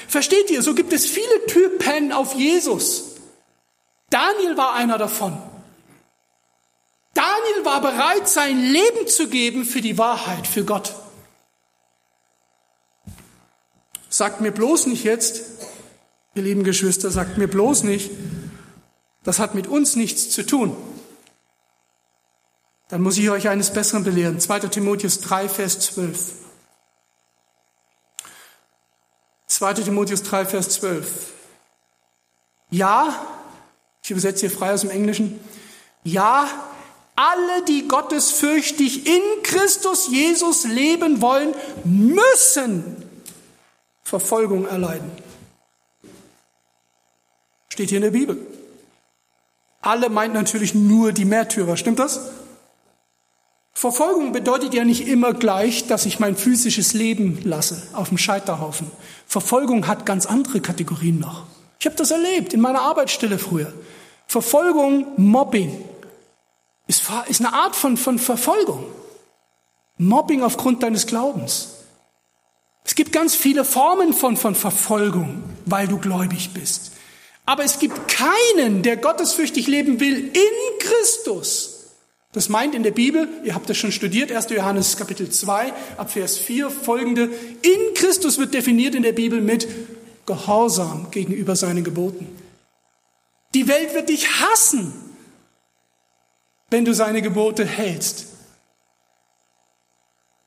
[0.08, 3.18] Versteht ihr, so gibt es viele Typen auf Jesus.
[4.10, 5.38] Daniel war einer davon.
[7.14, 10.94] Daniel war bereit, sein Leben zu geben für die Wahrheit, für Gott.
[14.14, 15.42] Sagt mir bloß nicht jetzt,
[16.36, 18.12] ihr lieben Geschwister, sagt mir bloß nicht,
[19.24, 20.76] das hat mit uns nichts zu tun
[22.94, 24.40] dann muss ich euch eines Besseren belehren.
[24.40, 24.60] 2.
[24.60, 26.34] Timotheus 3, Vers 12.
[29.48, 29.74] 2.
[29.74, 31.34] Timotheus 3, Vers 12.
[32.70, 33.26] Ja,
[34.04, 35.40] ich übersetze hier frei aus dem Englischen.
[36.04, 36.48] Ja,
[37.16, 43.03] alle, die gottesfürchtig in Christus Jesus leben wollen, müssen
[44.04, 45.12] Verfolgung erleiden.
[47.70, 48.38] Steht hier in der Bibel.
[49.82, 52.30] Alle meint natürlich nur die Märtyrer, stimmt das?
[53.74, 58.90] Verfolgung bedeutet ja nicht immer gleich, dass ich mein physisches Leben lasse auf dem Scheiterhaufen.
[59.26, 61.48] Verfolgung hat ganz andere Kategorien noch.
[61.80, 63.74] Ich habe das erlebt in meiner Arbeitsstelle früher.
[64.28, 65.84] Verfolgung, Mobbing
[66.88, 68.86] ist, ist eine Art von, von Verfolgung.
[69.98, 71.73] Mobbing aufgrund deines Glaubens.
[72.84, 76.92] Es gibt ganz viele Formen von, von Verfolgung, weil du gläubig bist.
[77.46, 81.74] Aber es gibt keinen, der gottesfürchtig leben will in Christus,
[82.34, 84.50] das meint in der Bibel, ihr habt das schon studiert, 1.
[84.50, 87.30] Johannes Kapitel 2, ab Vers 4 folgende,
[87.62, 89.68] in Christus wird definiert in der Bibel mit
[90.26, 92.28] Gehorsam gegenüber seinen Geboten.
[93.54, 94.94] Die Welt wird dich hassen,
[96.72, 98.26] wenn du seine Gebote hältst.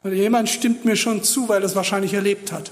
[0.07, 2.70] Und jemand stimmt mir schon zu, weil er es wahrscheinlich erlebt hat.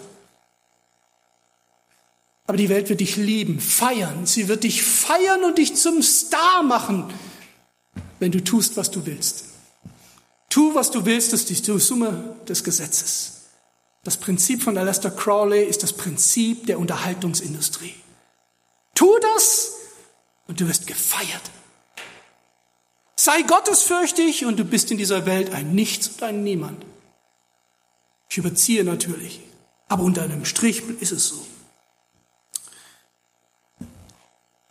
[2.47, 4.27] Aber die Welt wird dich lieben, feiern.
[4.27, 7.13] Sie wird dich feiern und dich zum Star machen
[8.25, 9.45] wenn du tust, was du willst.
[10.49, 13.51] Tu, was du willst, ist die Summe des Gesetzes.
[14.03, 17.95] Das Prinzip von Aleister Crowley ist das Prinzip der Unterhaltungsindustrie.
[18.95, 19.73] Tu das
[20.47, 21.51] und du wirst gefeiert.
[23.17, 26.85] Sei gottesfürchtig und du bist in dieser Welt ein Nichts und ein Niemand.
[28.35, 29.39] Ich überziehe natürlich,
[29.87, 31.47] aber unter einem Strich ist es so.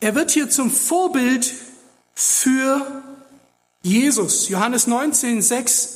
[0.01, 1.53] Er wird hier zum Vorbild
[2.13, 3.03] für
[3.81, 5.95] Jesus, Johannes 19, 6,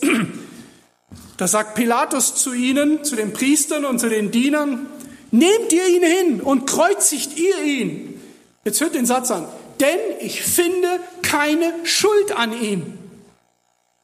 [1.35, 4.85] da sagt Pilatus zu ihnen, zu den Priestern und zu den Dienern,
[5.31, 8.17] nehmt ihr ihn hin und kreuzigt ihr ihn.
[8.63, 9.45] Jetzt hört den Satz an,
[9.81, 12.97] denn ich finde keine Schuld an ihm.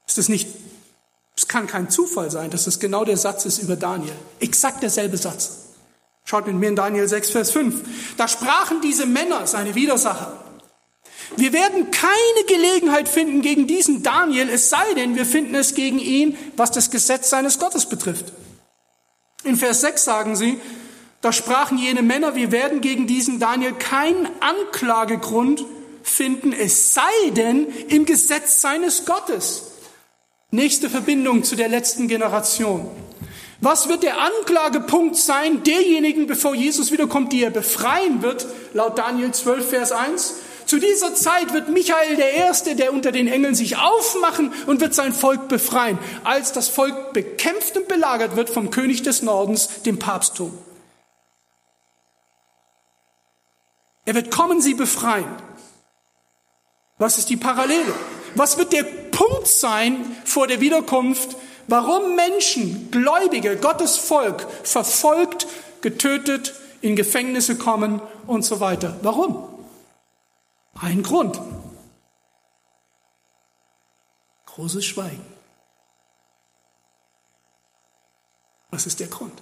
[0.05, 0.49] Ist das nicht,
[1.35, 4.13] es kann kein Zufall sein, dass es genau der Satz ist über Daniel.
[4.39, 5.59] Exakt derselbe Satz.
[6.25, 8.15] Schaut mit mir in Daniel 6, Vers 5.
[8.17, 10.43] Da sprachen diese Männer, seine Widersacher,
[11.35, 15.99] wir werden keine Gelegenheit finden gegen diesen Daniel, es sei denn, wir finden es gegen
[15.99, 18.25] ihn, was das Gesetz seines Gottes betrifft.
[19.43, 20.59] In Vers 6 sagen sie,
[21.21, 25.65] da sprachen jene Männer, wir werden gegen diesen Daniel keinen Anklagegrund
[26.03, 29.72] finden, es sei denn im Gesetz seines Gottes.
[30.53, 32.87] Nächste Verbindung zu der letzten Generation.
[33.59, 39.31] Was wird der Anklagepunkt sein derjenigen, bevor Jesus wiederkommt, die er befreien wird, laut Daniel
[39.31, 40.35] 12, Vers 1?
[40.67, 44.93] Zu dieser Zeit wird Michael der Erste, der unter den Engeln sich aufmachen und wird
[44.93, 49.97] sein Volk befreien, als das Volk bekämpft und belagert wird vom König des Nordens, dem
[49.97, 50.55] Papsttum.
[54.05, 55.35] Er wird kommen, sie befreien.
[56.99, 57.91] Was ist die Parallele?
[58.35, 61.37] Was wird der Punkt sein vor der Wiederkunft,
[61.67, 65.47] warum Menschen, Gläubige, Gottes Volk verfolgt,
[65.81, 68.97] getötet, in Gefängnisse kommen und so weiter?
[69.03, 69.47] Warum?
[70.73, 71.39] Ein Grund.
[74.47, 75.25] Großes Schweigen.
[78.71, 79.41] Was ist der Grund?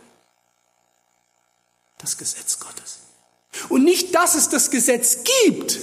[1.98, 3.00] Das Gesetz Gottes.
[3.70, 5.80] Und nicht, dass es das Gesetz gibt,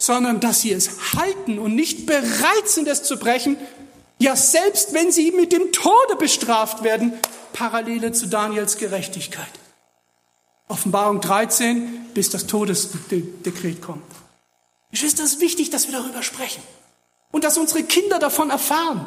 [0.00, 3.56] sondern dass sie es halten und nicht bereit sind, es zu brechen,
[4.18, 7.12] ja selbst wenn sie mit dem Tode bestraft werden,
[7.52, 9.50] Parallele zu Daniels Gerechtigkeit.
[10.68, 14.02] Offenbarung 13, bis das Todesdekret kommt.
[14.90, 16.62] Es ist wichtig, dass wir darüber sprechen
[17.30, 19.06] und dass unsere Kinder davon erfahren.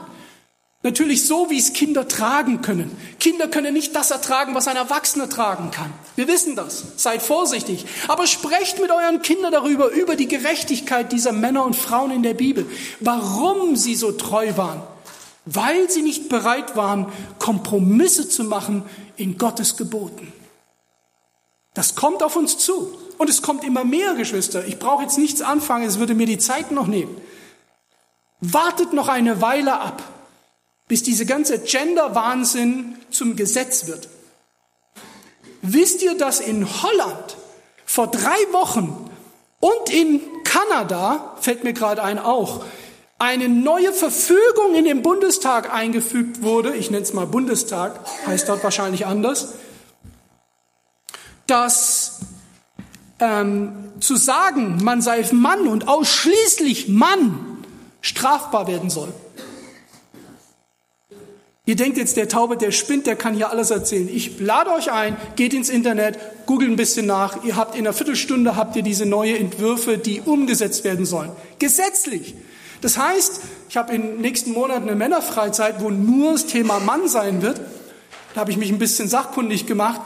[0.84, 2.96] Natürlich so, wie es Kinder tragen können.
[3.18, 5.94] Kinder können nicht das ertragen, was ein Erwachsener tragen kann.
[6.18, 6.84] Wir wissen das.
[6.98, 7.86] Seid vorsichtig.
[8.10, 12.34] Aber sprecht mit euren Kindern darüber, über die Gerechtigkeit dieser Männer und Frauen in der
[12.34, 12.66] Bibel.
[13.00, 14.84] Warum sie so treu waren.
[15.46, 17.08] Weil sie nicht bereit waren,
[17.40, 18.84] Kompromisse zu machen
[19.16, 20.34] in Gottes Geboten.
[21.74, 22.94] Das kommt auf uns zu.
[23.18, 24.66] Und es kommt immer mehr, Geschwister.
[24.68, 27.16] Ich brauche jetzt nichts anfangen, es würde mir die Zeit noch nehmen.
[28.42, 30.04] Wartet noch eine Weile ab,
[30.88, 34.10] bis diese ganze Gender-Wahnsinn zum Gesetz wird.
[35.62, 37.38] Wisst ihr, dass in Holland
[37.86, 39.10] vor drei Wochen
[39.60, 42.66] und in Kanada, fällt mir gerade ein, auch,
[43.18, 48.64] eine neue Verfügung in den Bundestag eingefügt wurde, ich nenne es mal Bundestag, heißt dort
[48.64, 49.54] wahrscheinlich anders,
[51.48, 52.20] dass
[53.20, 57.64] ähm, zu sagen, man sei Mann und ausschließlich Mann
[58.02, 59.14] strafbar werden soll.
[61.66, 64.10] Ihr denkt jetzt, der Taube, der spinnt, der kann hier alles erzählen.
[64.14, 67.46] Ich lade euch ein, geht ins Internet, googelt ein bisschen nach.
[67.46, 71.32] Ihr habt in einer Viertelstunde habt ihr diese neue Entwürfe, die umgesetzt werden sollen.
[71.60, 72.36] Gesetzlich.
[72.82, 73.40] Das heißt,
[73.70, 77.62] ich habe in nächsten Monaten eine Männerfreizeit, wo nur das Thema Mann sein wird.
[78.34, 80.02] Da habe ich mich ein bisschen sachkundig gemacht.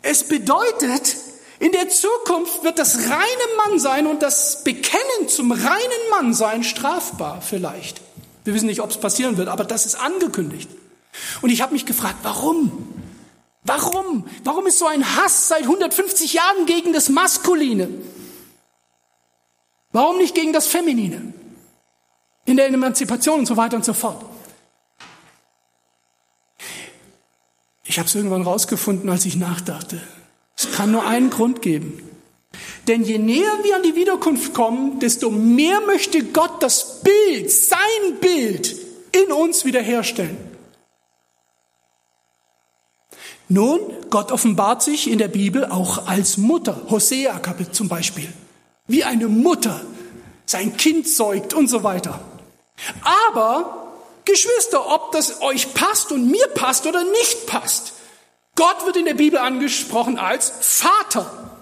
[0.00, 1.18] Es bedeutet,
[1.58, 8.00] in der Zukunft wird das reine Mannsein und das Bekennen zum reinen Mannsein strafbar vielleicht.
[8.44, 10.70] Wir wissen nicht, ob es passieren wird, aber das ist angekündigt.
[11.40, 12.88] Und ich habe mich gefragt, warum?
[13.64, 14.26] Warum?
[14.44, 17.88] Warum ist so ein Hass seit 150 Jahren gegen das Maskuline?
[19.92, 21.32] Warum nicht gegen das Feminine?
[22.44, 24.24] In der Emanzipation und so weiter und so fort.
[27.84, 30.00] Ich habe es irgendwann rausgefunden, als ich nachdachte.
[30.56, 32.08] Es kann nur einen Grund geben.
[32.88, 37.78] Denn je näher wir an die Wiederkunft kommen, desto mehr möchte Gott das Bild, sein
[38.20, 38.74] Bild
[39.12, 40.51] in uns wiederherstellen.
[43.52, 46.80] Nun, Gott offenbart sich in der Bibel auch als Mutter.
[46.88, 48.32] Hosea Kapitel zum Beispiel.
[48.86, 49.78] Wie eine Mutter
[50.46, 52.18] sein Kind säugt und so weiter.
[53.02, 53.92] Aber
[54.24, 57.92] Geschwister, ob das euch passt und mir passt oder nicht passt,
[58.54, 61.58] Gott wird in der Bibel angesprochen als Vater.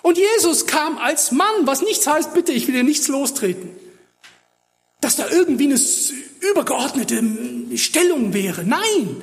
[0.00, 3.76] Und Jesus kam als Mann, was nichts heißt, bitte, ich will dir nichts lostreten.
[5.02, 5.80] Dass da irgendwie eine
[6.50, 7.22] übergeordnete
[7.76, 8.64] Stellung wäre.
[8.64, 9.22] Nein.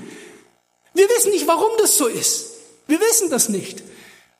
[0.96, 2.48] Wir wissen nicht, warum das so ist.
[2.88, 3.84] Wir wissen das nicht.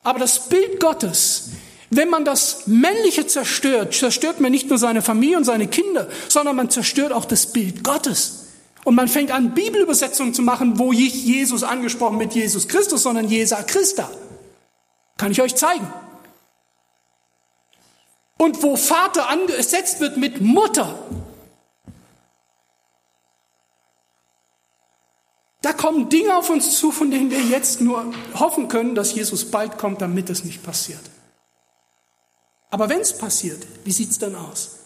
[0.02, 1.50] Aber das Bild Gottes
[1.90, 6.56] wenn man das Männliche zerstört, zerstört man nicht nur seine Familie und seine Kinder, sondern
[6.56, 8.46] man zerstört auch das Bild Gottes.
[8.84, 13.28] Und man fängt an, Bibelübersetzungen zu machen, wo nicht Jesus angesprochen mit Jesus Christus, sondern
[13.28, 14.10] Jesa Christa.
[15.16, 15.86] Kann ich euch zeigen.
[18.38, 20.98] Und wo Vater angesetzt wird mit Mutter.
[25.66, 29.50] Da kommen Dinge auf uns zu, von denen wir jetzt nur hoffen können, dass Jesus
[29.50, 31.00] bald kommt, damit es nicht passiert.
[32.70, 34.76] Aber wenn es passiert, wie sieht es dann aus?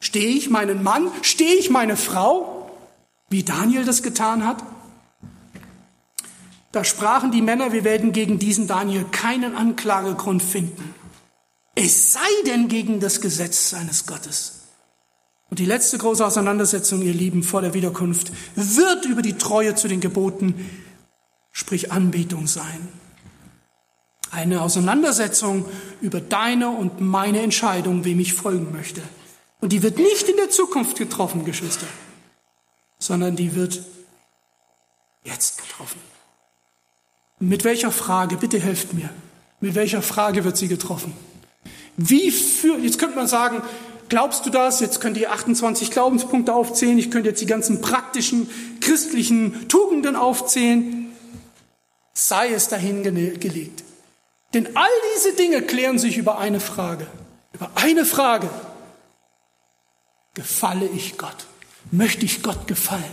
[0.00, 2.76] Stehe ich meinen Mann, stehe ich meine Frau,
[3.30, 4.62] wie Daniel das getan hat?
[6.70, 10.94] Da sprachen die Männer, wir werden gegen diesen Daniel keinen Anklagegrund finden.
[11.74, 14.53] Es sei denn gegen das Gesetz seines Gottes.
[15.54, 19.86] Und die letzte große Auseinandersetzung, ihr Lieben, vor der Wiederkunft wird über die Treue zu
[19.86, 20.68] den Geboten,
[21.52, 22.88] sprich Anbetung sein.
[24.32, 25.64] Eine Auseinandersetzung
[26.00, 29.00] über deine und meine Entscheidung, wem ich folgen möchte.
[29.60, 31.86] Und die wird nicht in der Zukunft getroffen, Geschwister,
[32.98, 33.80] sondern die wird
[35.22, 36.00] jetzt getroffen.
[37.38, 39.08] Mit welcher Frage, bitte helft mir,
[39.60, 41.16] mit welcher Frage wird sie getroffen?
[41.96, 43.62] Wie für, jetzt könnte man sagen,
[44.08, 44.80] glaubst du das?
[44.80, 46.98] Jetzt könnt ihr 28 Glaubenspunkte aufzählen.
[46.98, 48.48] Ich könnte jetzt die ganzen praktischen
[48.80, 51.12] christlichen Tugenden aufzählen.
[52.12, 53.84] Sei es dahin gelegt.
[54.52, 57.06] Denn all diese Dinge klären sich über eine Frage.
[57.52, 58.48] Über eine Frage.
[60.34, 61.46] Gefalle ich Gott?
[61.90, 63.04] Möchte ich Gott gefallen?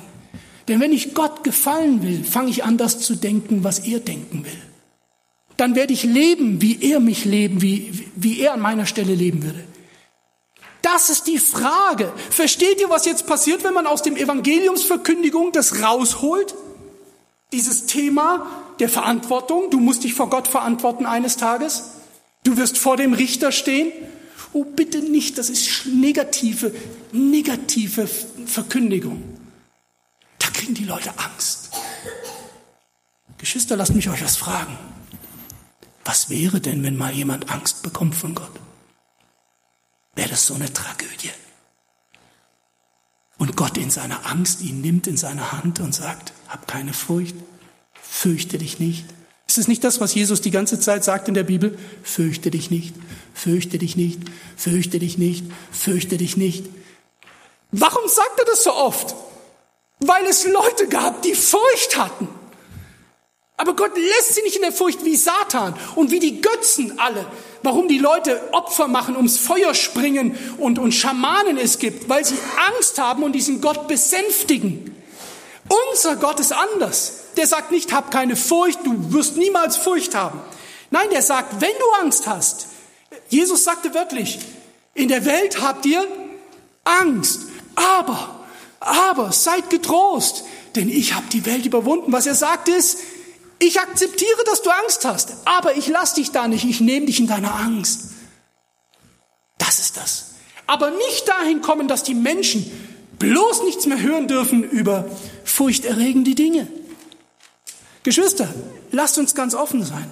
[0.68, 4.46] Denn wenn ich Gott gefallen will, fange ich an, das zu denken, was er denken
[4.46, 4.62] will
[5.62, 9.44] dann werde ich leben, wie er mich leben, wie, wie er an meiner Stelle leben
[9.44, 9.64] würde.
[10.82, 12.12] Das ist die Frage.
[12.30, 16.56] Versteht ihr, was jetzt passiert, wenn man aus dem Evangeliumsverkündigung das rausholt?
[17.52, 18.48] Dieses Thema
[18.80, 19.70] der Verantwortung.
[19.70, 21.92] Du musst dich vor Gott verantworten eines Tages.
[22.44, 23.92] Du wirst vor dem Richter stehen.
[24.54, 26.74] Oh, bitte nicht, das ist negative,
[27.12, 28.10] negative
[28.46, 29.24] Verkündigung.
[30.40, 31.70] Da kriegen die Leute Angst.
[33.38, 34.78] Geschwister, lasst mich euch was fragen.
[36.04, 38.61] Was wäre denn, wenn mal jemand Angst bekommt von Gott?
[40.22, 41.32] Wäre das so eine Tragödie?
[43.40, 47.34] Und Gott in seiner Angst ihn nimmt in seine Hand und sagt, hab keine Furcht,
[48.00, 49.04] fürchte dich nicht.
[49.48, 51.76] Ist es nicht das, was Jesus die ganze Zeit sagt in der Bibel?
[52.04, 52.94] Fürchte dich nicht,
[53.34, 54.20] fürchte dich nicht,
[54.58, 56.68] fürchte dich nicht, fürchte dich nicht.
[57.72, 59.16] Warum sagt er das so oft?
[60.02, 62.28] Weil es Leute gab, die Furcht hatten.
[63.58, 67.26] Aber Gott lässt sie nicht in der Furcht wie Satan und wie die Götzen alle.
[67.64, 72.38] Warum die Leute Opfer machen, ums Feuer springen und, und Schamanen es gibt, weil sie
[72.76, 74.96] Angst haben und diesen Gott besänftigen.
[75.92, 77.20] Unser Gott ist anders.
[77.38, 80.42] Der sagt nicht, hab keine Furcht, du wirst niemals Furcht haben.
[80.90, 82.68] Nein, der sagt, wenn du Angst hast,
[83.30, 84.40] Jesus sagte wörtlich,
[84.94, 86.06] in der Welt habt ihr
[86.84, 87.44] Angst,
[87.76, 88.42] aber,
[88.80, 90.44] aber seid getrost,
[90.76, 92.12] denn ich habe die Welt überwunden.
[92.12, 92.98] Was er sagt ist,
[93.62, 97.20] ich akzeptiere, dass du Angst hast, aber ich lass dich da nicht, ich nehme dich
[97.20, 98.10] in deiner Angst.
[99.60, 100.32] Das ist das.
[100.66, 102.70] Aber nicht dahin kommen, dass die Menschen
[103.20, 105.06] bloß nichts mehr hören dürfen über
[105.44, 106.68] furchterregende Dinge.
[108.02, 108.52] Geschwister,
[108.92, 110.10] lasst uns ganz offen sein.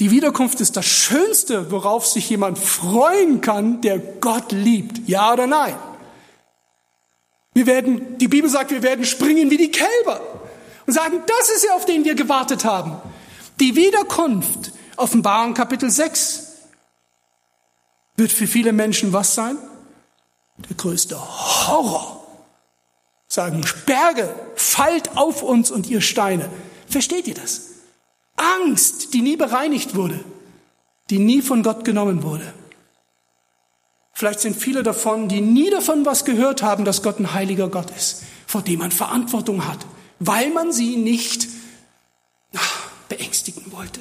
[0.00, 5.08] Die Wiederkunft ist das Schönste, worauf sich jemand freuen kann, der Gott liebt.
[5.08, 5.76] Ja oder nein?
[7.54, 10.39] Wir werden, die Bibel sagt, wir werden springen wie die Kälber
[10.90, 12.96] und sagen, das ist ja, auf den wir gewartet haben.
[13.60, 16.48] Die Wiederkunft, Offenbarung Kapitel 6,
[18.16, 19.56] wird für viele Menschen was sein?
[20.68, 22.26] Der größte Horror.
[23.28, 26.50] Sagen, Berge, fallt auf uns und ihr Steine.
[26.88, 27.68] Versteht ihr das?
[28.36, 30.24] Angst, die nie bereinigt wurde,
[31.08, 32.52] die nie von Gott genommen wurde.
[34.12, 37.92] Vielleicht sind viele davon, die nie davon was gehört haben, dass Gott ein heiliger Gott
[37.96, 39.86] ist, vor dem man Verantwortung hat,
[40.20, 41.48] weil man sie nicht
[43.08, 44.00] beängstigen wollte.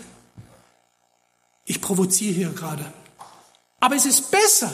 [1.65, 2.93] Ich provoziere hier gerade.
[3.80, 4.72] Aber es ist besser,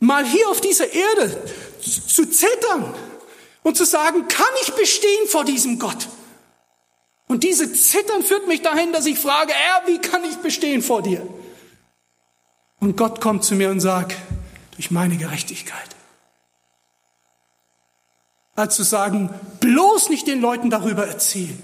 [0.00, 1.42] mal hier auf dieser Erde
[1.80, 2.94] zu zittern
[3.62, 6.08] und zu sagen, kann ich bestehen vor diesem Gott?
[7.28, 11.02] Und diese Zittern führt mich dahin, dass ich frage, Herr, wie kann ich bestehen vor
[11.02, 11.26] dir?
[12.80, 14.16] Und Gott kommt zu mir und sagt,
[14.74, 15.99] durch meine Gerechtigkeit
[18.54, 19.30] als zu sagen,
[19.60, 21.58] bloß nicht den Leuten darüber erzählen.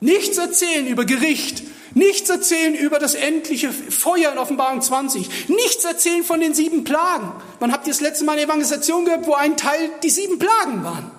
[0.00, 6.22] Nichts erzählen über Gericht, nichts erzählen über das endliche Feuer in Offenbarung 20, nichts erzählen
[6.22, 7.32] von den sieben Plagen.
[7.58, 10.84] Man habt ihr das letzte Mal eine Evangelisation gehört, wo ein Teil die sieben Plagen
[10.84, 11.10] waren.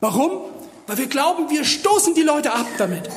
[0.00, 0.42] Warum?
[0.88, 3.08] Weil wir glauben, wir stoßen die Leute ab damit.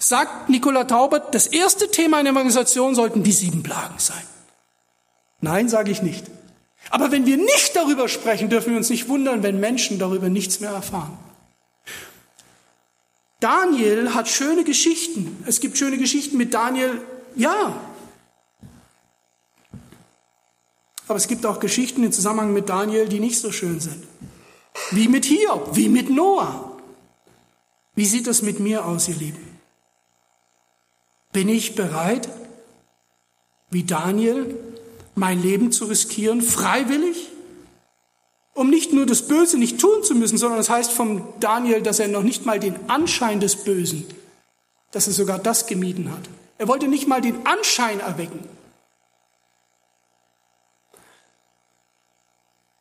[0.00, 4.22] Sagt Nikola Taubert, das erste Thema in der Evangelisation sollten die sieben Plagen sein.
[5.40, 6.24] Nein, sage ich nicht.
[6.90, 10.60] Aber wenn wir nicht darüber sprechen, dürfen wir uns nicht wundern, wenn Menschen darüber nichts
[10.60, 11.16] mehr erfahren.
[13.40, 15.42] Daniel hat schöne Geschichten.
[15.46, 17.00] Es gibt schöne Geschichten mit Daniel,
[17.36, 17.78] ja.
[21.06, 24.02] Aber es gibt auch Geschichten im Zusammenhang mit Daniel, die nicht so schön sind.
[24.90, 26.78] Wie mit Hiob, wie mit Noah.
[27.94, 29.58] Wie sieht das mit mir aus, ihr Lieben?
[31.32, 32.28] Bin ich bereit,
[33.70, 34.56] wie Daniel,
[35.14, 37.30] mein Leben zu riskieren, freiwillig?
[38.54, 41.82] um nicht nur das Böse nicht tun zu müssen, sondern es das heißt vom Daniel,
[41.82, 44.06] dass er noch nicht mal den Anschein des Bösen,
[44.92, 46.22] dass er sogar das gemieden hat.
[46.56, 48.48] Er wollte nicht mal den Anschein erwecken.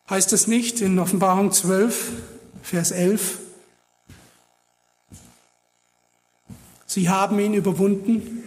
[0.10, 2.12] Heißt es nicht in Offenbarung 12,
[2.62, 3.40] Vers 11,
[6.86, 8.44] Sie haben ihn überwunden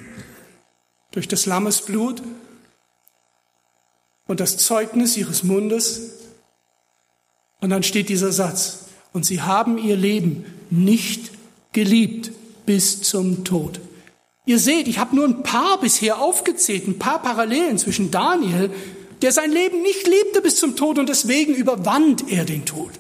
[1.11, 2.23] durch des Lammes Blut
[4.27, 6.13] und das Zeugnis ihres Mundes.
[7.61, 11.31] Und dann steht dieser Satz, und sie haben ihr Leben nicht
[11.73, 12.33] geliebt
[12.67, 13.81] bis zum Tod.
[14.45, 18.71] Ihr seht, ich habe nur ein paar bisher aufgezählt, ein paar Parallelen zwischen Daniel,
[19.23, 22.91] der sein Leben nicht liebte bis zum Tod und deswegen überwand er den Tod.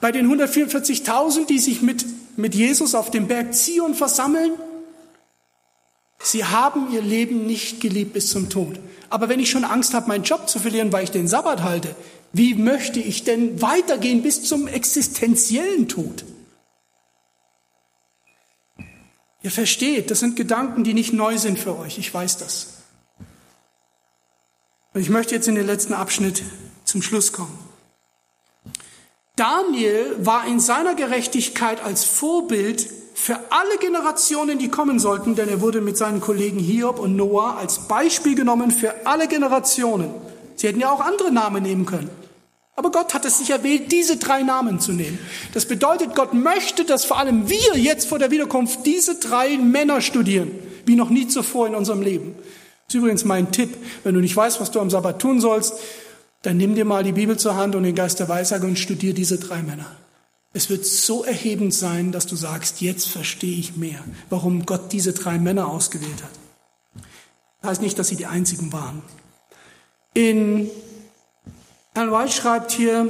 [0.00, 2.04] Bei den 144.000, die sich mit,
[2.36, 4.52] mit Jesus auf dem Berg Zion versammeln,
[6.18, 8.78] sie haben ihr Leben nicht geliebt bis zum Tod.
[9.08, 11.94] Aber wenn ich schon Angst habe, meinen Job zu verlieren, weil ich den Sabbat halte,
[12.32, 16.24] wie möchte ich denn weitergehen bis zum existenziellen Tod?
[19.42, 21.98] Ihr versteht, das sind Gedanken, die nicht neu sind für euch.
[21.98, 22.82] Ich weiß das.
[24.92, 26.42] Und ich möchte jetzt in den letzten Abschnitt
[26.84, 27.56] zum Schluss kommen.
[29.36, 32.88] Daniel war in seiner Gerechtigkeit als Vorbild
[33.18, 37.56] für alle Generationen, die kommen sollten, denn er wurde mit seinen Kollegen Hiob und Noah
[37.56, 40.10] als Beispiel genommen für alle Generationen.
[40.54, 42.10] Sie hätten ja auch andere Namen nehmen können.
[42.76, 45.18] Aber Gott hat es sich erwählt, diese drei Namen zu nehmen.
[45.54, 50.02] Das bedeutet, Gott möchte, dass vor allem wir jetzt vor der Wiederkunft diese drei Männer
[50.02, 50.50] studieren,
[50.84, 52.34] wie noch nie zuvor in unserem Leben.
[52.36, 53.78] Das ist übrigens mein Tipp.
[54.04, 55.72] Wenn du nicht weißt, was du am Sabbat tun sollst,
[56.42, 59.14] dann nimm dir mal die Bibel zur Hand und den Geist der Weissage und studier
[59.14, 59.96] diese drei Männer.
[60.56, 65.12] Es wird so erhebend sein, dass du sagst, jetzt verstehe ich mehr, warum Gott diese
[65.12, 67.04] drei Männer ausgewählt hat.
[67.60, 69.02] Das heißt nicht, dass sie die einzigen waren.
[70.14, 70.70] In
[71.92, 73.06] Herrn White schreibt hier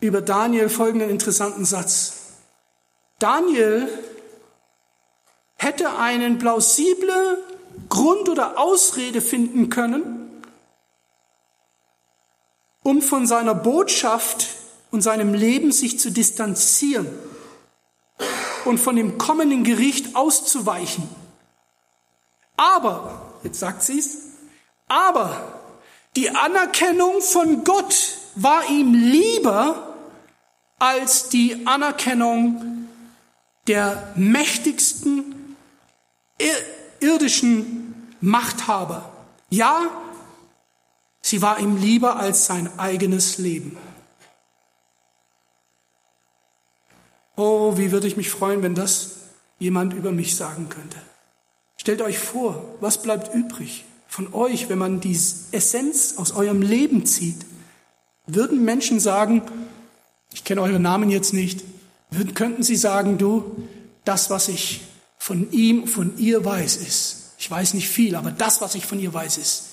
[0.00, 2.14] über Daniel folgenden interessanten Satz.
[3.20, 3.88] Daniel
[5.54, 7.38] hätte einen plausible
[7.88, 10.19] Grund oder Ausrede finden können,
[12.82, 14.48] um von seiner Botschaft
[14.90, 17.06] und seinem Leben sich zu distanzieren
[18.64, 21.08] und von dem kommenden Gericht auszuweichen.
[22.56, 24.18] Aber, jetzt sagt sie es,
[24.88, 25.60] aber
[26.16, 29.96] die Anerkennung von Gott war ihm lieber
[30.78, 32.88] als die Anerkennung
[33.66, 35.56] der mächtigsten
[37.00, 39.10] irdischen Machthaber.
[39.50, 39.82] Ja,
[41.20, 43.76] Sie war ihm lieber als sein eigenes Leben.
[47.36, 49.20] Oh, wie würde ich mich freuen, wenn das
[49.60, 50.98] jemand über mich sagen könnte.
[51.76, 55.16] Stellt euch vor, was bleibt übrig von euch, wenn man die
[55.52, 57.46] Essenz aus eurem Leben zieht?
[58.26, 59.42] Würden Menschen sagen,
[60.32, 61.64] ich kenne eure Namen jetzt nicht,
[62.10, 63.68] würden, könnten sie sagen, du,
[64.04, 64.80] das, was ich
[65.18, 68.98] von ihm, von ihr weiß, ist, ich weiß nicht viel, aber das, was ich von
[68.98, 69.69] ihr weiß, ist,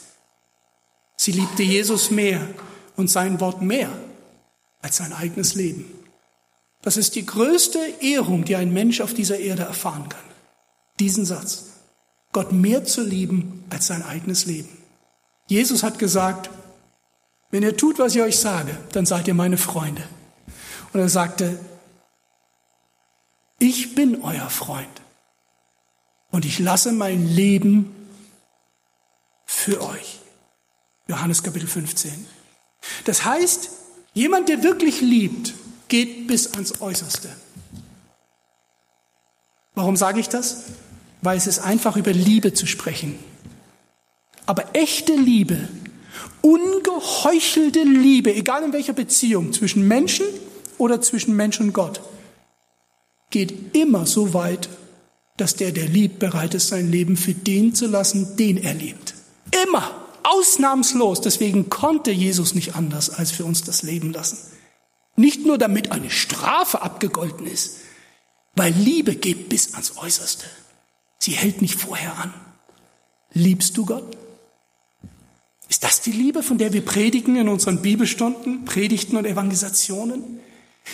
[1.18, 2.47] Sie liebte Jesus mehr
[2.95, 3.91] und sein Wort mehr
[4.82, 5.91] als sein eigenes Leben.
[6.84, 10.22] Das ist die größte Ehrung, die ein Mensch auf dieser Erde erfahren kann.
[10.99, 11.65] Diesen Satz.
[12.32, 14.70] Gott mehr zu lieben als sein eigenes Leben.
[15.47, 16.49] Jesus hat gesagt,
[17.49, 20.03] wenn ihr tut, was ich euch sage, dann seid ihr meine Freunde.
[20.93, 21.59] Und er sagte,
[23.59, 24.88] ich bin euer Freund
[26.32, 27.95] und ich lasse mein Leben
[29.45, 30.20] für euch.
[31.08, 32.12] Johannes Kapitel 15.
[33.05, 33.70] Das heißt,
[34.14, 35.53] jemand, der wirklich liebt,
[35.88, 37.30] geht bis ans Äußerste.
[39.76, 40.64] Warum sage ich das?
[41.22, 43.18] Weil es ist einfach über Liebe zu sprechen.
[44.45, 45.68] Aber echte Liebe,
[46.41, 50.26] ungeheuchelte Liebe, egal in welcher Beziehung, zwischen Menschen
[50.78, 52.01] oder zwischen Mensch und Gott,
[53.30, 54.70] geht immer so weit,
[55.38, 59.14] dass der, der liebt, bereit ist, sein Leben für den zu lassen, den er liebt.
[59.64, 60.07] Immer.
[60.28, 61.21] Ausnahmslos.
[61.21, 64.38] Deswegen konnte Jesus nicht anders, als für uns das Leben lassen.
[65.15, 67.78] Nicht nur damit eine Strafe abgegolten ist,
[68.55, 70.45] weil Liebe geht bis ans Äußerste.
[71.17, 72.34] Sie hält nicht vorher an.
[73.34, 74.17] Liebst du Gott?
[75.69, 80.39] Ist das die Liebe, von der wir predigen in unseren Bibelstunden, Predigten und Evangelisationen?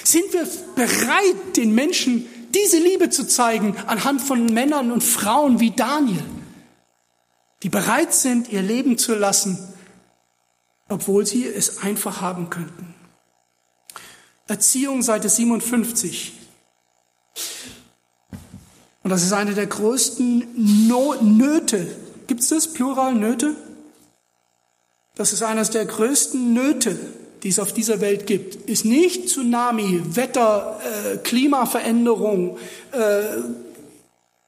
[0.03, 5.71] Sind wir bereit, den Menschen diese Liebe zu zeigen anhand von Männern und Frauen wie
[5.71, 6.23] Daniel?
[7.63, 9.57] Die bereit sind, ihr Leben zu lassen,
[10.89, 12.93] obwohl sie es einfach haben könnten.
[14.47, 16.33] Erziehung Seite 57.
[19.03, 21.87] Und das ist eine der größten no Nöte.
[22.27, 23.55] Gibt es das, Plural Nöte?
[25.15, 26.97] Das ist eines der größten Nöte,
[27.43, 28.69] die es auf dieser Welt gibt.
[28.69, 32.57] Ist nicht Tsunami, Wetter, äh, Klimaveränderung,
[32.91, 33.23] äh,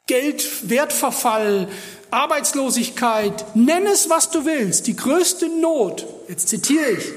[0.08, 1.68] Geldwertverfall,
[2.12, 3.56] Arbeitslosigkeit.
[3.56, 4.88] Nenn es, was du willst.
[4.88, 7.12] Die größte Not, jetzt zitiere ich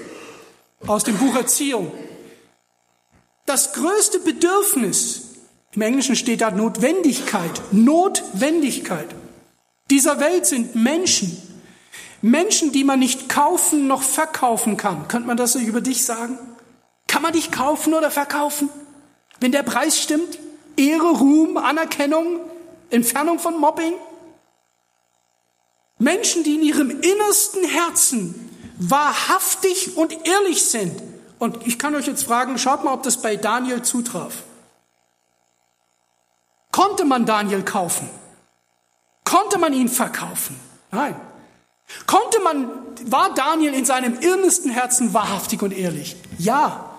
[0.87, 1.93] aus dem Buch Erziehung,
[3.47, 5.23] das größte Bedürfnis,
[5.73, 9.09] im Englischen steht da Notwendigkeit, Notwendigkeit
[9.91, 11.43] dieser Welt sind Menschen.
[12.21, 15.09] Menschen, die man nicht kaufen noch verkaufen kann.
[15.09, 16.39] Könnte man das so über dich sagen?
[17.07, 18.69] Kann man dich kaufen oder verkaufen?
[19.41, 20.39] Wenn der Preis stimmt?
[20.77, 22.41] Ehre, Ruhm, Anerkennung,
[22.91, 23.95] Entfernung von Mobbing?
[25.99, 31.03] Menschen, die in ihrem innersten Herzen wahrhaftig und ehrlich sind.
[31.39, 34.43] Und ich kann euch jetzt fragen, schaut mal, ob das bei Daniel zutraf.
[36.71, 38.09] Konnte man Daniel kaufen?
[39.25, 40.59] Konnte man ihn verkaufen?
[40.91, 41.17] Nein.
[42.07, 42.71] Konnte man,
[43.07, 46.17] war Daniel in seinem innersten Herzen wahrhaftig und ehrlich?
[46.39, 46.95] Ja.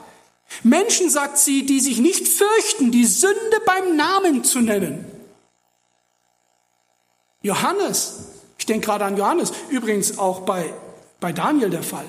[0.63, 5.05] Menschen, sagt sie, die sich nicht fürchten, die Sünde beim Namen zu nennen.
[7.41, 8.19] Johannes,
[8.57, 10.73] ich denke gerade an Johannes, übrigens auch bei,
[11.19, 12.05] bei Daniel der Fall.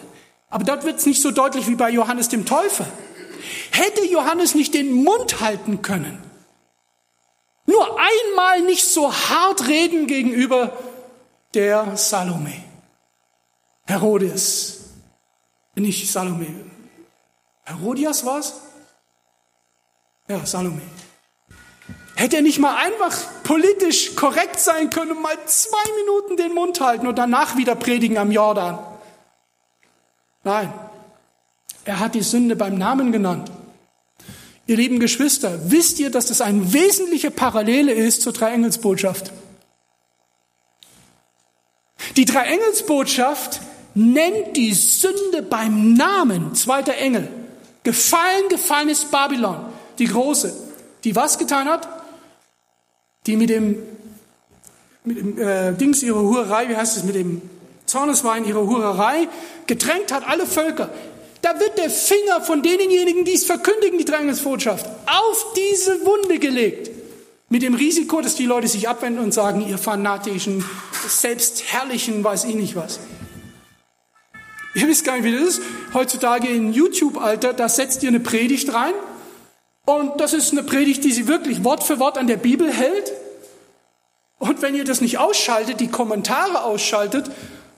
[0.48, 2.86] Aber dort wird es nicht so deutlich wie bei Johannes dem Täufer.
[3.70, 6.22] Hätte Johannes nicht den Mund halten können,
[7.66, 10.76] nur einmal nicht so hart reden gegenüber
[11.54, 12.52] der Salome.
[13.86, 14.90] Herodes.
[15.76, 16.46] Nicht Salome.
[17.64, 18.54] Herodias war's?
[20.28, 20.82] Ja, Salome.
[22.20, 26.78] Hätte er nicht mal einfach politisch korrekt sein können und mal zwei Minuten den Mund
[26.78, 28.78] halten und danach wieder predigen am Jordan?
[30.44, 30.70] Nein,
[31.86, 33.50] er hat die Sünde beim Namen genannt.
[34.66, 39.32] Ihr lieben Geschwister, wisst ihr, dass das eine wesentliche Parallele ist zur Dreiengelsbotschaft?
[42.16, 43.62] Die Dreiengelsbotschaft
[43.94, 47.30] nennt die Sünde beim Namen, zweiter Engel.
[47.82, 49.56] Gefallen, gefallen ist Babylon,
[49.98, 50.52] die große,
[51.04, 51.99] die was getan hat?
[53.30, 53.76] Die mit dem,
[55.04, 57.40] mit dem äh, Dings ihrer Hurerei, wie heißt es, mit dem
[57.86, 59.28] Zorneswein ihrer Hurerei
[59.68, 60.90] gedrängt hat alle Völker.
[61.40, 66.90] Da wird der Finger von denjenigen, die es verkündigen, die Drängesbotschaft, auf diese Wunde gelegt.
[67.48, 70.64] Mit dem Risiko, dass die Leute sich abwenden und sagen, ihr fanatischen,
[71.06, 72.98] selbstherrlichen, weiß ich nicht was.
[74.74, 75.62] Ihr wisst gar nicht, wie das ist.
[75.94, 78.94] Heutzutage in YouTube-Alter, da setzt ihr eine Predigt rein.
[79.86, 83.12] Und das ist eine Predigt, die sie wirklich Wort für Wort an der Bibel hält.
[84.40, 87.30] Und wenn ihr das nicht ausschaltet, die Kommentare ausschaltet,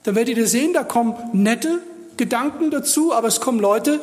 [0.03, 1.83] dann werdet ihr sehen, da kommen nette,
[2.15, 3.99] Gedanken dazu, aber es kommen Leute,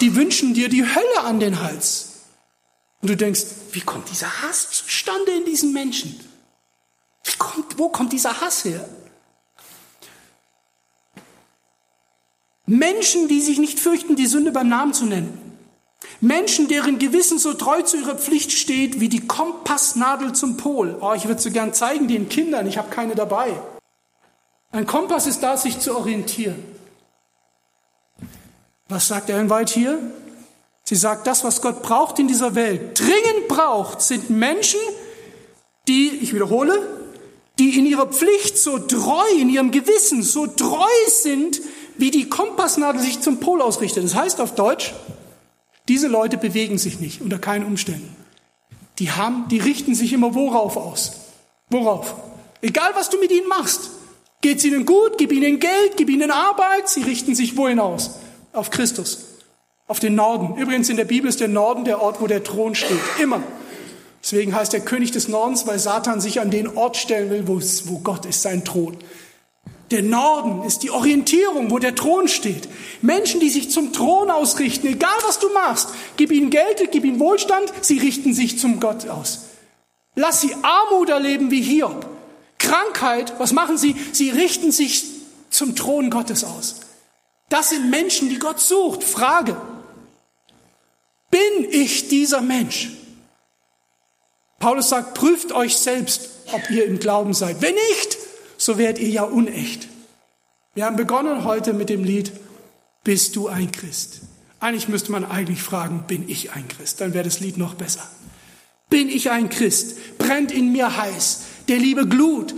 [0.00, 2.20] die wünschen dir die Hölle an den Hals.
[3.00, 6.20] Und du denkst, wie kommt dieser Hass zustande in diesen Menschen?
[7.24, 8.88] Wie kommt, wo kommt dieser Hass her?
[12.66, 15.36] Menschen, die sich nicht fürchten, die Sünde beim Namen zu nennen.
[16.20, 20.96] Menschen, deren Gewissen so treu zu ihrer Pflicht steht wie die Kompassnadel zum Pol.
[21.00, 23.52] Oh, ich würde so gern zeigen den Kindern, ich habe keine dabei.
[24.70, 26.62] Ein Kompass ist da, sich zu orientieren.
[28.88, 29.98] Was sagt Ellen White hier?
[30.84, 34.80] Sie sagt, das, was Gott braucht in dieser Welt, dringend braucht, sind Menschen,
[35.88, 36.78] die, ich wiederhole,
[37.58, 41.60] die in ihrer Pflicht so treu, in ihrem Gewissen so treu sind,
[41.96, 44.04] wie die Kompassnadel sich zum Pol ausrichtet.
[44.04, 44.94] Das heißt auf Deutsch,
[45.88, 48.16] diese Leute bewegen sich nicht unter keinen Umständen.
[48.98, 51.12] Die haben, die richten sich immer worauf aus?
[51.70, 52.14] Worauf?
[52.60, 53.90] Egal was du mit ihnen machst.
[54.40, 55.18] Geht's ihnen gut?
[55.18, 58.12] Gib ihnen Geld, gib ihnen Arbeit, sie richten sich wohin aus?
[58.52, 59.24] auf Christus,
[59.86, 60.56] auf den Norden.
[60.56, 63.00] Übrigens in der Bibel ist der Norden der Ort, wo der Thron steht.
[63.20, 63.42] Immer.
[64.22, 67.98] Deswegen heißt der König des Nordens, weil Satan sich an den Ort stellen will, wo
[67.98, 68.96] Gott ist, sein Thron.
[69.92, 72.66] Der Norden ist die Orientierung, wo der Thron steht.
[73.02, 77.20] Menschen, die sich zum Thron ausrichten, egal was du machst, gib ihnen Geld, gib ihnen
[77.20, 79.50] Wohlstand, sie richten sich zum Gott aus.
[80.14, 82.06] Lass sie Armut erleben wie Hiob.
[82.56, 83.94] Krankheit, was machen sie?
[84.12, 85.04] Sie richten sich
[85.50, 86.80] zum Thron Gottes aus.
[87.50, 89.04] Das sind Menschen, die Gott sucht.
[89.04, 89.60] Frage.
[91.30, 92.92] Bin ich dieser Mensch?
[94.58, 97.60] Paulus sagt, prüft euch selbst, ob ihr im Glauben seid.
[97.60, 98.21] Wenn nicht,
[98.62, 99.88] so werdet ihr ja unecht.
[100.74, 102.30] Wir haben begonnen heute mit dem Lied,
[103.02, 104.20] bist du ein Christ?
[104.60, 107.00] Eigentlich müsste man eigentlich fragen, bin ich ein Christ?
[107.00, 108.08] Dann wäre das Lied noch besser.
[108.88, 110.18] Bin ich ein Christ?
[110.18, 112.54] Brennt in mir heiß der Liebe Glut?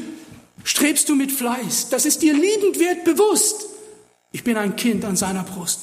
[0.63, 1.89] Strebst du mit Fleiß?
[1.89, 3.67] Das ist dir liebend wert bewusst.
[4.31, 5.81] Ich bin ein Kind an seiner Brust.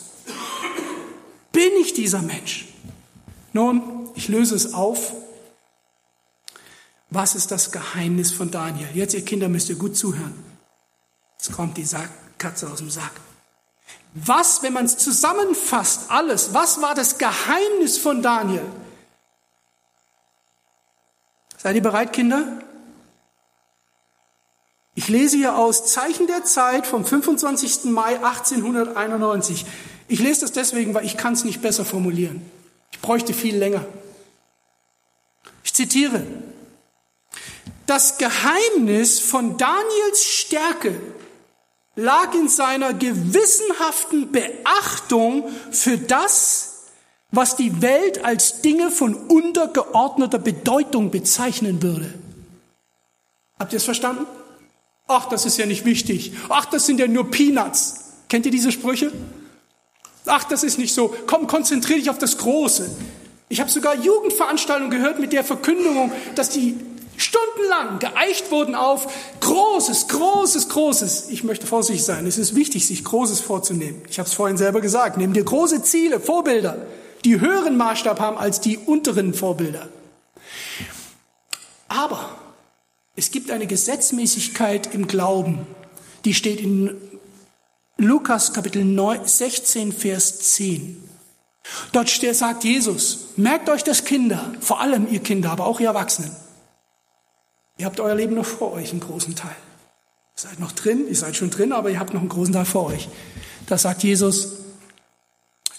[1.51, 2.67] Bin ich dieser Mensch?
[3.53, 3.81] Nun,
[4.13, 5.13] ich löse es auf.
[7.11, 8.87] Was ist das Geheimnis von Daniel?
[8.93, 10.33] Jetzt, ihr Kinder, müsst ihr gut zuhören.
[11.37, 11.85] Jetzt kommt die
[12.37, 13.11] Katze aus dem Sack.
[14.13, 18.65] Was, wenn man es zusammenfasst, alles, was war das Geheimnis von Daniel?
[21.57, 22.61] Seid ihr bereit, Kinder?
[24.95, 27.85] Ich lese hier aus Zeichen der Zeit vom 25.
[27.85, 29.65] Mai 1891.
[30.07, 32.41] Ich lese das deswegen, weil ich kann es nicht besser formulieren.
[32.91, 33.85] Ich bräuchte viel länger.
[35.63, 36.25] Ich zitiere.
[37.91, 40.95] Das Geheimnis von Daniels Stärke
[41.97, 46.85] lag in seiner gewissenhaften Beachtung für das,
[47.31, 52.13] was die Welt als Dinge von untergeordneter Bedeutung bezeichnen würde.
[53.59, 54.25] Habt ihr es verstanden?
[55.09, 56.31] Ach, das ist ja nicht wichtig.
[56.47, 58.13] Ach, das sind ja nur Peanuts.
[58.29, 59.11] Kennt ihr diese Sprüche?
[60.27, 61.13] Ach, das ist nicht so.
[61.27, 62.89] Komm, konzentriere dich auf das Große.
[63.49, 66.79] Ich habe sogar Jugendveranstaltungen gehört mit der Verkündigung, dass die
[67.17, 69.07] stundenlang geeicht wurden auf
[69.39, 71.29] Großes, Großes, Großes.
[71.29, 72.25] Ich möchte vorsichtig sein.
[72.25, 74.01] Es ist wichtig, sich Großes vorzunehmen.
[74.09, 75.17] Ich habe es vorhin selber gesagt.
[75.17, 76.85] Nimm dir große Ziele, Vorbilder,
[77.25, 79.87] die höheren Maßstab haben als die unteren Vorbilder.
[81.87, 82.29] Aber
[83.15, 85.67] es gibt eine Gesetzmäßigkeit im Glauben,
[86.25, 86.95] die steht in
[87.97, 88.83] Lukas Kapitel
[89.23, 91.03] 16, Vers 10.
[91.91, 96.31] Dort sagt Jesus, merkt euch das Kinder, vor allem ihr Kinder, aber auch ihr Erwachsenen.
[97.81, 99.55] Ihr habt euer Leben noch vor euch, einen großen Teil.
[100.35, 102.65] Ihr seid noch drin, ihr seid schon drin, aber ihr habt noch einen großen Teil
[102.65, 103.09] vor euch.
[103.65, 104.49] Da sagt Jesus,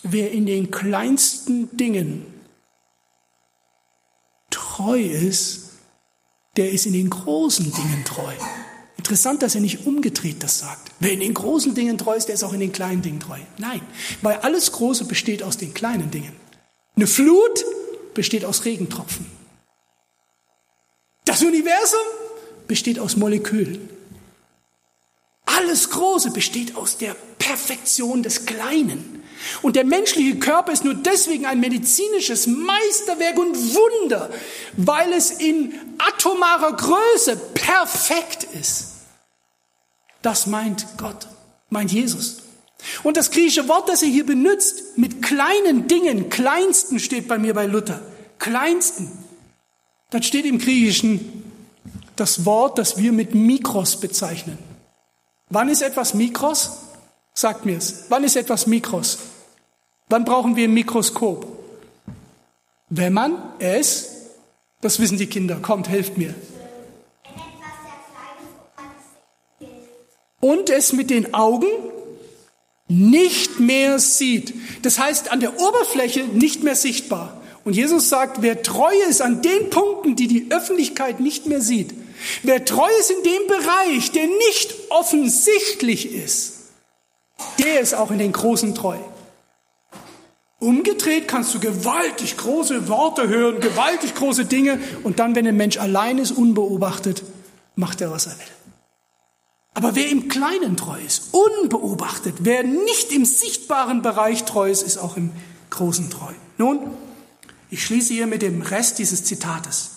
[0.02, 2.26] wer in den kleinsten Dingen
[4.50, 5.74] treu ist,
[6.56, 8.32] der ist in den großen Dingen treu.
[8.96, 10.90] Interessant, dass er nicht umgedreht das sagt.
[10.98, 13.38] Wer in den großen Dingen treu ist, der ist auch in den kleinen Dingen treu.
[13.58, 13.80] Nein,
[14.22, 16.32] weil alles Große besteht aus den kleinen Dingen.
[16.96, 17.64] Eine Flut
[18.12, 19.41] besteht aus Regentropfen.
[21.24, 22.00] Das Universum
[22.66, 23.88] besteht aus Molekülen.
[25.44, 29.22] Alles Große besteht aus der Perfektion des Kleinen.
[29.60, 34.30] Und der menschliche Körper ist nur deswegen ein medizinisches Meisterwerk und Wunder,
[34.76, 38.92] weil es in atomarer Größe perfekt ist.
[40.22, 41.26] Das meint Gott,
[41.70, 42.42] meint Jesus.
[43.02, 47.54] Und das griechische Wort, das er hier benutzt, mit kleinen Dingen, kleinsten steht bei mir
[47.54, 48.00] bei Luther,
[48.38, 49.10] kleinsten,
[50.12, 51.42] Dort steht im Griechischen
[52.16, 54.58] das Wort, das wir mit Mikros bezeichnen.
[55.48, 56.82] Wann ist etwas Mikros?
[57.32, 58.04] Sagt mir es.
[58.10, 59.18] Wann ist etwas Mikros?
[60.10, 61.46] Wann brauchen wir ein Mikroskop?
[62.90, 64.26] Wenn man es,
[64.82, 66.34] das wissen die Kinder, kommt, helft mir.
[70.40, 71.68] Und es mit den Augen
[72.86, 74.52] nicht mehr sieht.
[74.82, 77.41] Das heißt, an der Oberfläche nicht mehr sichtbar.
[77.64, 81.94] Und Jesus sagt, wer treu ist an den Punkten, die die Öffentlichkeit nicht mehr sieht,
[82.42, 86.54] wer treu ist in dem Bereich, der nicht offensichtlich ist,
[87.58, 88.96] der ist auch in den Großen treu.
[90.58, 95.76] Umgedreht kannst du gewaltig große Worte hören, gewaltig große Dinge und dann, wenn ein Mensch
[95.76, 97.24] allein ist, unbeobachtet,
[97.74, 98.46] macht er, was er will.
[99.74, 104.98] Aber wer im Kleinen treu ist, unbeobachtet, wer nicht im sichtbaren Bereich treu ist, ist
[104.98, 105.32] auch im
[105.70, 106.32] Großen treu.
[106.58, 106.80] Nun,
[107.72, 109.92] ich schließe hier mit dem Rest dieses Zitates.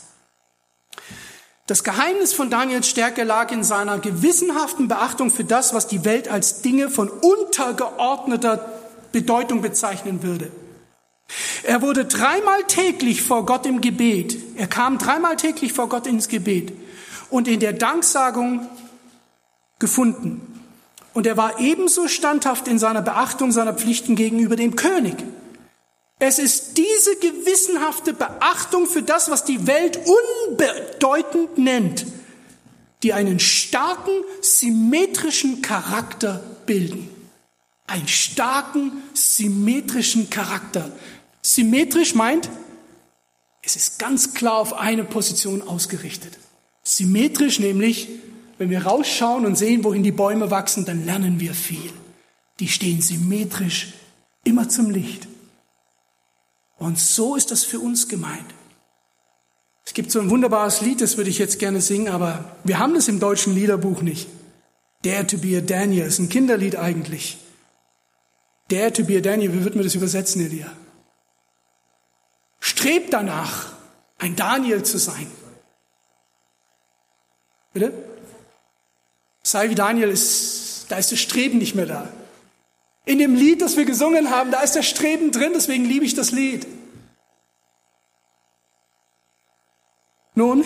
[1.67, 6.29] Das Geheimnis von Daniels Stärke lag in seiner gewissenhaften Beachtung für das, was die Welt
[6.29, 8.81] als Dinge von untergeordneter
[9.11, 10.51] Bedeutung bezeichnen würde.
[11.63, 14.37] Er wurde dreimal täglich vor Gott im Gebet.
[14.55, 16.71] Er kam dreimal täglich vor Gott ins Gebet
[17.29, 18.69] und in der Danksagung
[19.79, 20.63] gefunden.
[21.13, 25.15] Und er war ebenso standhaft in seiner Beachtung seiner Pflichten gegenüber dem König.
[26.19, 29.99] Es ist diese gewissenhafte Beachtung für das, was die Welt
[30.47, 32.05] unbedeutend nennt,
[33.03, 37.09] die einen starken, symmetrischen Charakter bilden.
[37.87, 40.91] Einen starken, symmetrischen Charakter.
[41.41, 42.49] Symmetrisch meint,
[43.61, 46.37] es ist ganz klar auf eine Position ausgerichtet.
[46.83, 48.07] Symmetrisch nämlich,
[48.57, 51.91] wenn wir rausschauen und sehen, wohin die Bäume wachsen, dann lernen wir viel.
[52.59, 53.93] Die stehen symmetrisch
[54.43, 55.27] immer zum Licht.
[56.77, 58.53] Und so ist das für uns gemeint.
[59.85, 62.95] Es gibt so ein wunderbares Lied, das würde ich jetzt gerne singen, aber wir haben
[62.95, 64.27] das im deutschen Liederbuch nicht.
[65.03, 67.37] Dare to be a Daniel, ist ein Kinderlied eigentlich.
[68.69, 70.71] Dare to be a Daniel, wie wird man das übersetzen, Elia?
[72.59, 73.73] Strebt danach,
[74.17, 75.27] ein Daniel zu sein.
[77.73, 77.93] Bitte?
[79.43, 82.09] Sei wie Daniel ist, da ist das Streben nicht mehr da.
[83.05, 86.15] In dem Lied, das wir gesungen haben, da ist der Streben drin, deswegen liebe ich
[86.15, 86.67] das Lied.
[90.33, 90.65] Nun,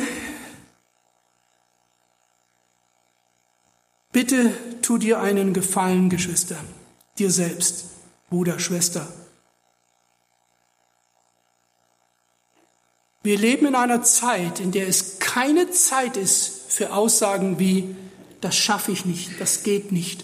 [4.12, 6.58] bitte tu dir einen Gefallen, Geschwister.
[7.20, 7.86] dir selbst,
[8.30, 9.08] Bruder, Schwester.
[13.22, 17.96] Wir leben in einer Zeit, in der es keine Zeit ist für Aussagen wie,
[18.40, 20.24] das schaffe ich nicht, das geht nicht,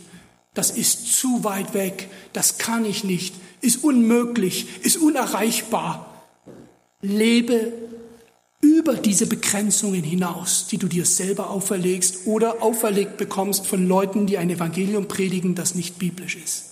[0.56, 6.24] das ist zu weit weg, das kann ich nicht, ist unmöglich, ist unerreichbar.
[7.02, 7.72] Lebe
[8.62, 14.38] über diese Begrenzungen hinaus, die du dir selber auferlegst oder auferlegt bekommst von Leuten, die
[14.38, 16.66] ein Evangelium predigen, das nicht biblisch ist.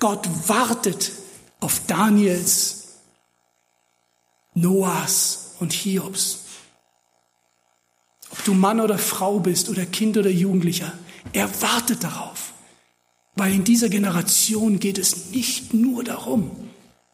[0.00, 1.12] Gott wartet
[1.60, 2.96] auf Daniels,
[4.54, 6.40] Noahs und Hiobs.
[8.30, 10.92] Ob du Mann oder Frau bist oder Kind oder Jugendlicher,
[11.32, 12.52] er wartet darauf.
[13.34, 16.50] Weil in dieser Generation geht es nicht nur darum,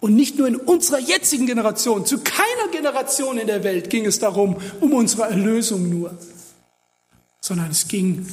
[0.03, 4.19] und nicht nur in unserer jetzigen Generation, zu keiner Generation in der Welt ging es
[4.19, 6.19] darum, um unsere Erlösung nur,
[7.41, 8.27] sondern es ging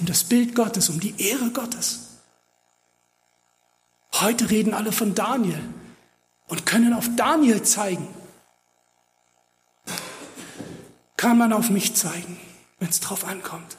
[0.00, 2.08] um das Bild Gottes, um die Ehre Gottes.
[4.14, 5.60] Heute reden alle von Daniel
[6.48, 8.08] und können auf Daniel zeigen.
[11.16, 12.36] Kann man auf mich zeigen,
[12.80, 13.76] wenn es drauf ankommt?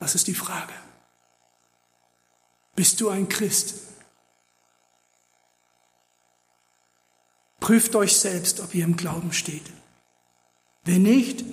[0.00, 0.72] Das ist die Frage.
[2.74, 3.74] Bist du ein Christ?
[7.60, 9.62] Prüft euch selbst, ob ihr im Glauben steht.
[10.84, 11.44] Wenn nicht,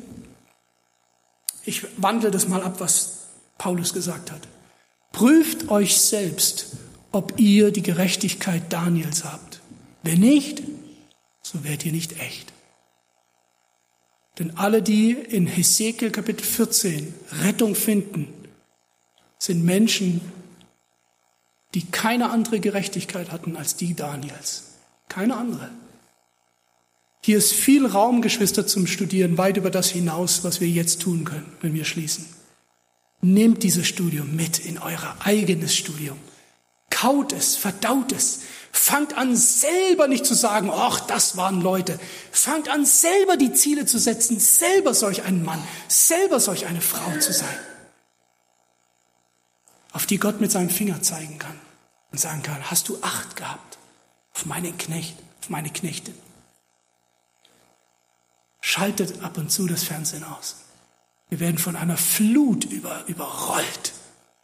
[1.66, 4.48] ich wandle das mal ab, was Paulus gesagt hat.
[5.12, 6.78] Prüft euch selbst,
[7.12, 9.60] ob ihr die Gerechtigkeit Daniels habt.
[10.04, 10.64] Wenn nicht,
[11.42, 12.54] so werdet ihr nicht echt.
[14.40, 17.14] Denn alle, die in Hesekiel Kapitel 14
[17.44, 18.32] Rettung finden,
[19.38, 20.22] sind Menschen,
[21.74, 24.64] die keine andere Gerechtigkeit hatten als die Daniels.
[25.10, 25.70] Keine andere.
[27.22, 31.26] Hier ist viel Raum, Geschwister, zum Studieren, weit über das hinaus, was wir jetzt tun
[31.26, 32.26] können, wenn wir schließen.
[33.22, 36.18] Nehmt dieses Studium mit in euer eigenes Studium.
[36.90, 38.42] Kaut es, verdaut es.
[38.72, 42.00] Fangt an, selber nicht zu sagen, ach, das waren Leute.
[42.32, 47.18] Fangt an, selber die Ziele zu setzen, selber solch ein Mann, selber solch eine Frau
[47.20, 47.58] zu sein,
[49.98, 51.60] auf die Gott mit seinem Finger zeigen kann
[52.12, 53.80] und sagen kann, hast du Acht gehabt
[54.32, 56.14] auf meinen Knecht, auf meine Knechtin?
[58.62, 60.58] Schaltet ab und zu das Fernsehen aus.
[61.30, 63.94] Wir werden von einer Flut über, überrollt,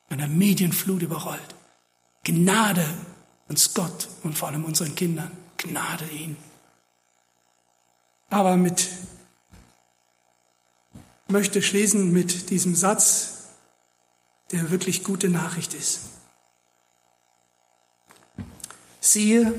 [0.09, 1.55] einer Medienflut überrollt.
[2.23, 2.88] Gnade
[3.47, 5.30] uns Gott und vor allem unseren Kindern.
[5.57, 6.38] Gnade ihnen.
[8.31, 8.89] Aber mit,
[11.27, 13.32] möchte schließen mit diesem Satz,
[14.53, 16.01] der wirklich gute Nachricht ist.
[19.01, 19.53] Siehe,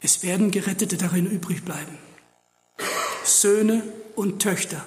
[0.00, 1.98] es werden Gerettete darin übrig bleiben.
[3.24, 3.82] Söhne
[4.14, 4.84] und Töchter.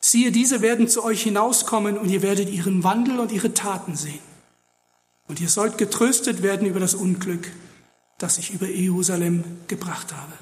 [0.00, 4.20] Siehe, diese werden zu euch hinauskommen und ihr werdet ihren Wandel und ihre Taten sehen.
[5.28, 7.50] Und ihr sollt getröstet werden über das Unglück,
[8.18, 10.32] das ich über Jerusalem gebracht habe.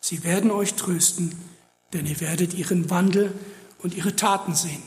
[0.00, 1.34] Sie werden euch trösten,
[1.92, 3.32] denn ihr werdet ihren Wandel
[3.78, 4.82] und ihre Taten sehen.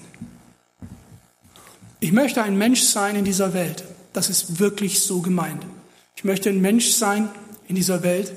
[1.99, 3.83] Ich möchte ein Mensch sein in dieser Welt.
[4.13, 5.65] Das ist wirklich so gemeint.
[6.15, 7.29] Ich möchte ein Mensch sein
[7.67, 8.33] in dieser Welt,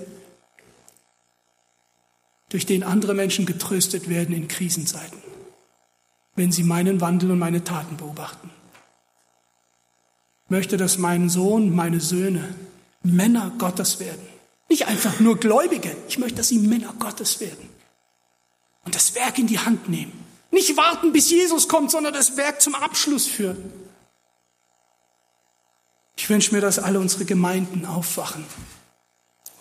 [2.50, 5.18] durch den andere Menschen getröstet werden in Krisenzeiten,
[6.36, 8.50] wenn sie meinen Wandel und meine Taten beobachten.
[10.44, 12.54] Ich möchte, dass mein Sohn, meine Söhne
[13.02, 14.20] Männer Gottes werden.
[14.68, 15.96] Nicht einfach nur Gläubige.
[16.08, 17.68] Ich möchte, dass sie Männer Gottes werden.
[18.84, 20.12] Und das Werk in die Hand nehmen.
[20.52, 23.72] Nicht warten, bis Jesus kommt, sondern das Werk zum Abschluss führen.
[26.16, 28.44] Ich wünsche mir, dass alle unsere Gemeinden aufwachen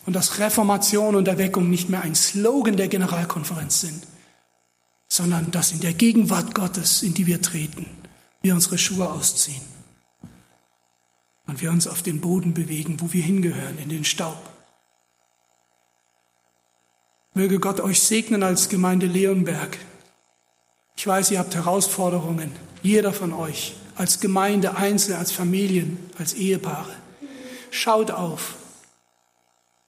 [0.05, 4.05] und dass Reformation und Erweckung nicht mehr ein Slogan der Generalkonferenz sind,
[5.07, 7.85] sondern dass in der Gegenwart Gottes, in die wir treten,
[8.41, 9.61] wir unsere Schuhe ausziehen
[11.47, 14.41] und wir uns auf den Boden bewegen, wo wir hingehören, in den Staub.
[17.33, 19.77] Möge Gott euch segnen als Gemeinde Leonberg.
[20.95, 22.51] Ich weiß, ihr habt Herausforderungen,
[22.83, 26.93] jeder von euch, als Gemeinde, Einzelne, als Familien, als Ehepaare.
[27.71, 28.55] Schaut auf,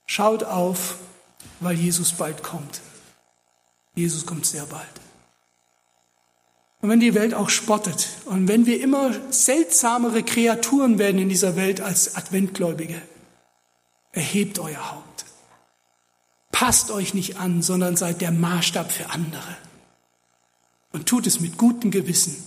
[0.06, 0.98] Schaut auf,
[1.60, 2.82] weil Jesus bald kommt.
[3.96, 4.88] Jesus kommt sehr bald.
[6.82, 11.56] Und wenn die Welt auch spottet und wenn wir immer seltsamere Kreaturen werden in dieser
[11.56, 13.02] Welt als Adventgläubige,
[14.12, 15.26] erhebt euer Haupt.
[16.52, 19.58] Passt euch nicht an, sondern seid der Maßstab für andere.
[20.94, 22.42] Und tut es mit gutem Gewissen.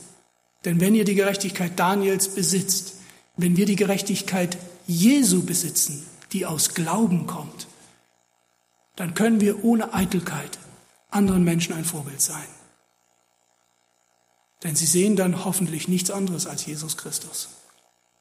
[0.64, 2.94] Denn wenn ihr die Gerechtigkeit Daniels besitzt,
[3.36, 4.56] wenn wir die Gerechtigkeit
[4.86, 7.66] Jesu besitzen, die aus Glauben kommt,
[8.94, 10.58] dann können wir ohne Eitelkeit
[11.10, 12.46] anderen Menschen ein Vorbild sein.
[14.62, 17.48] Denn sie sehen dann hoffentlich nichts anderes als Jesus Christus.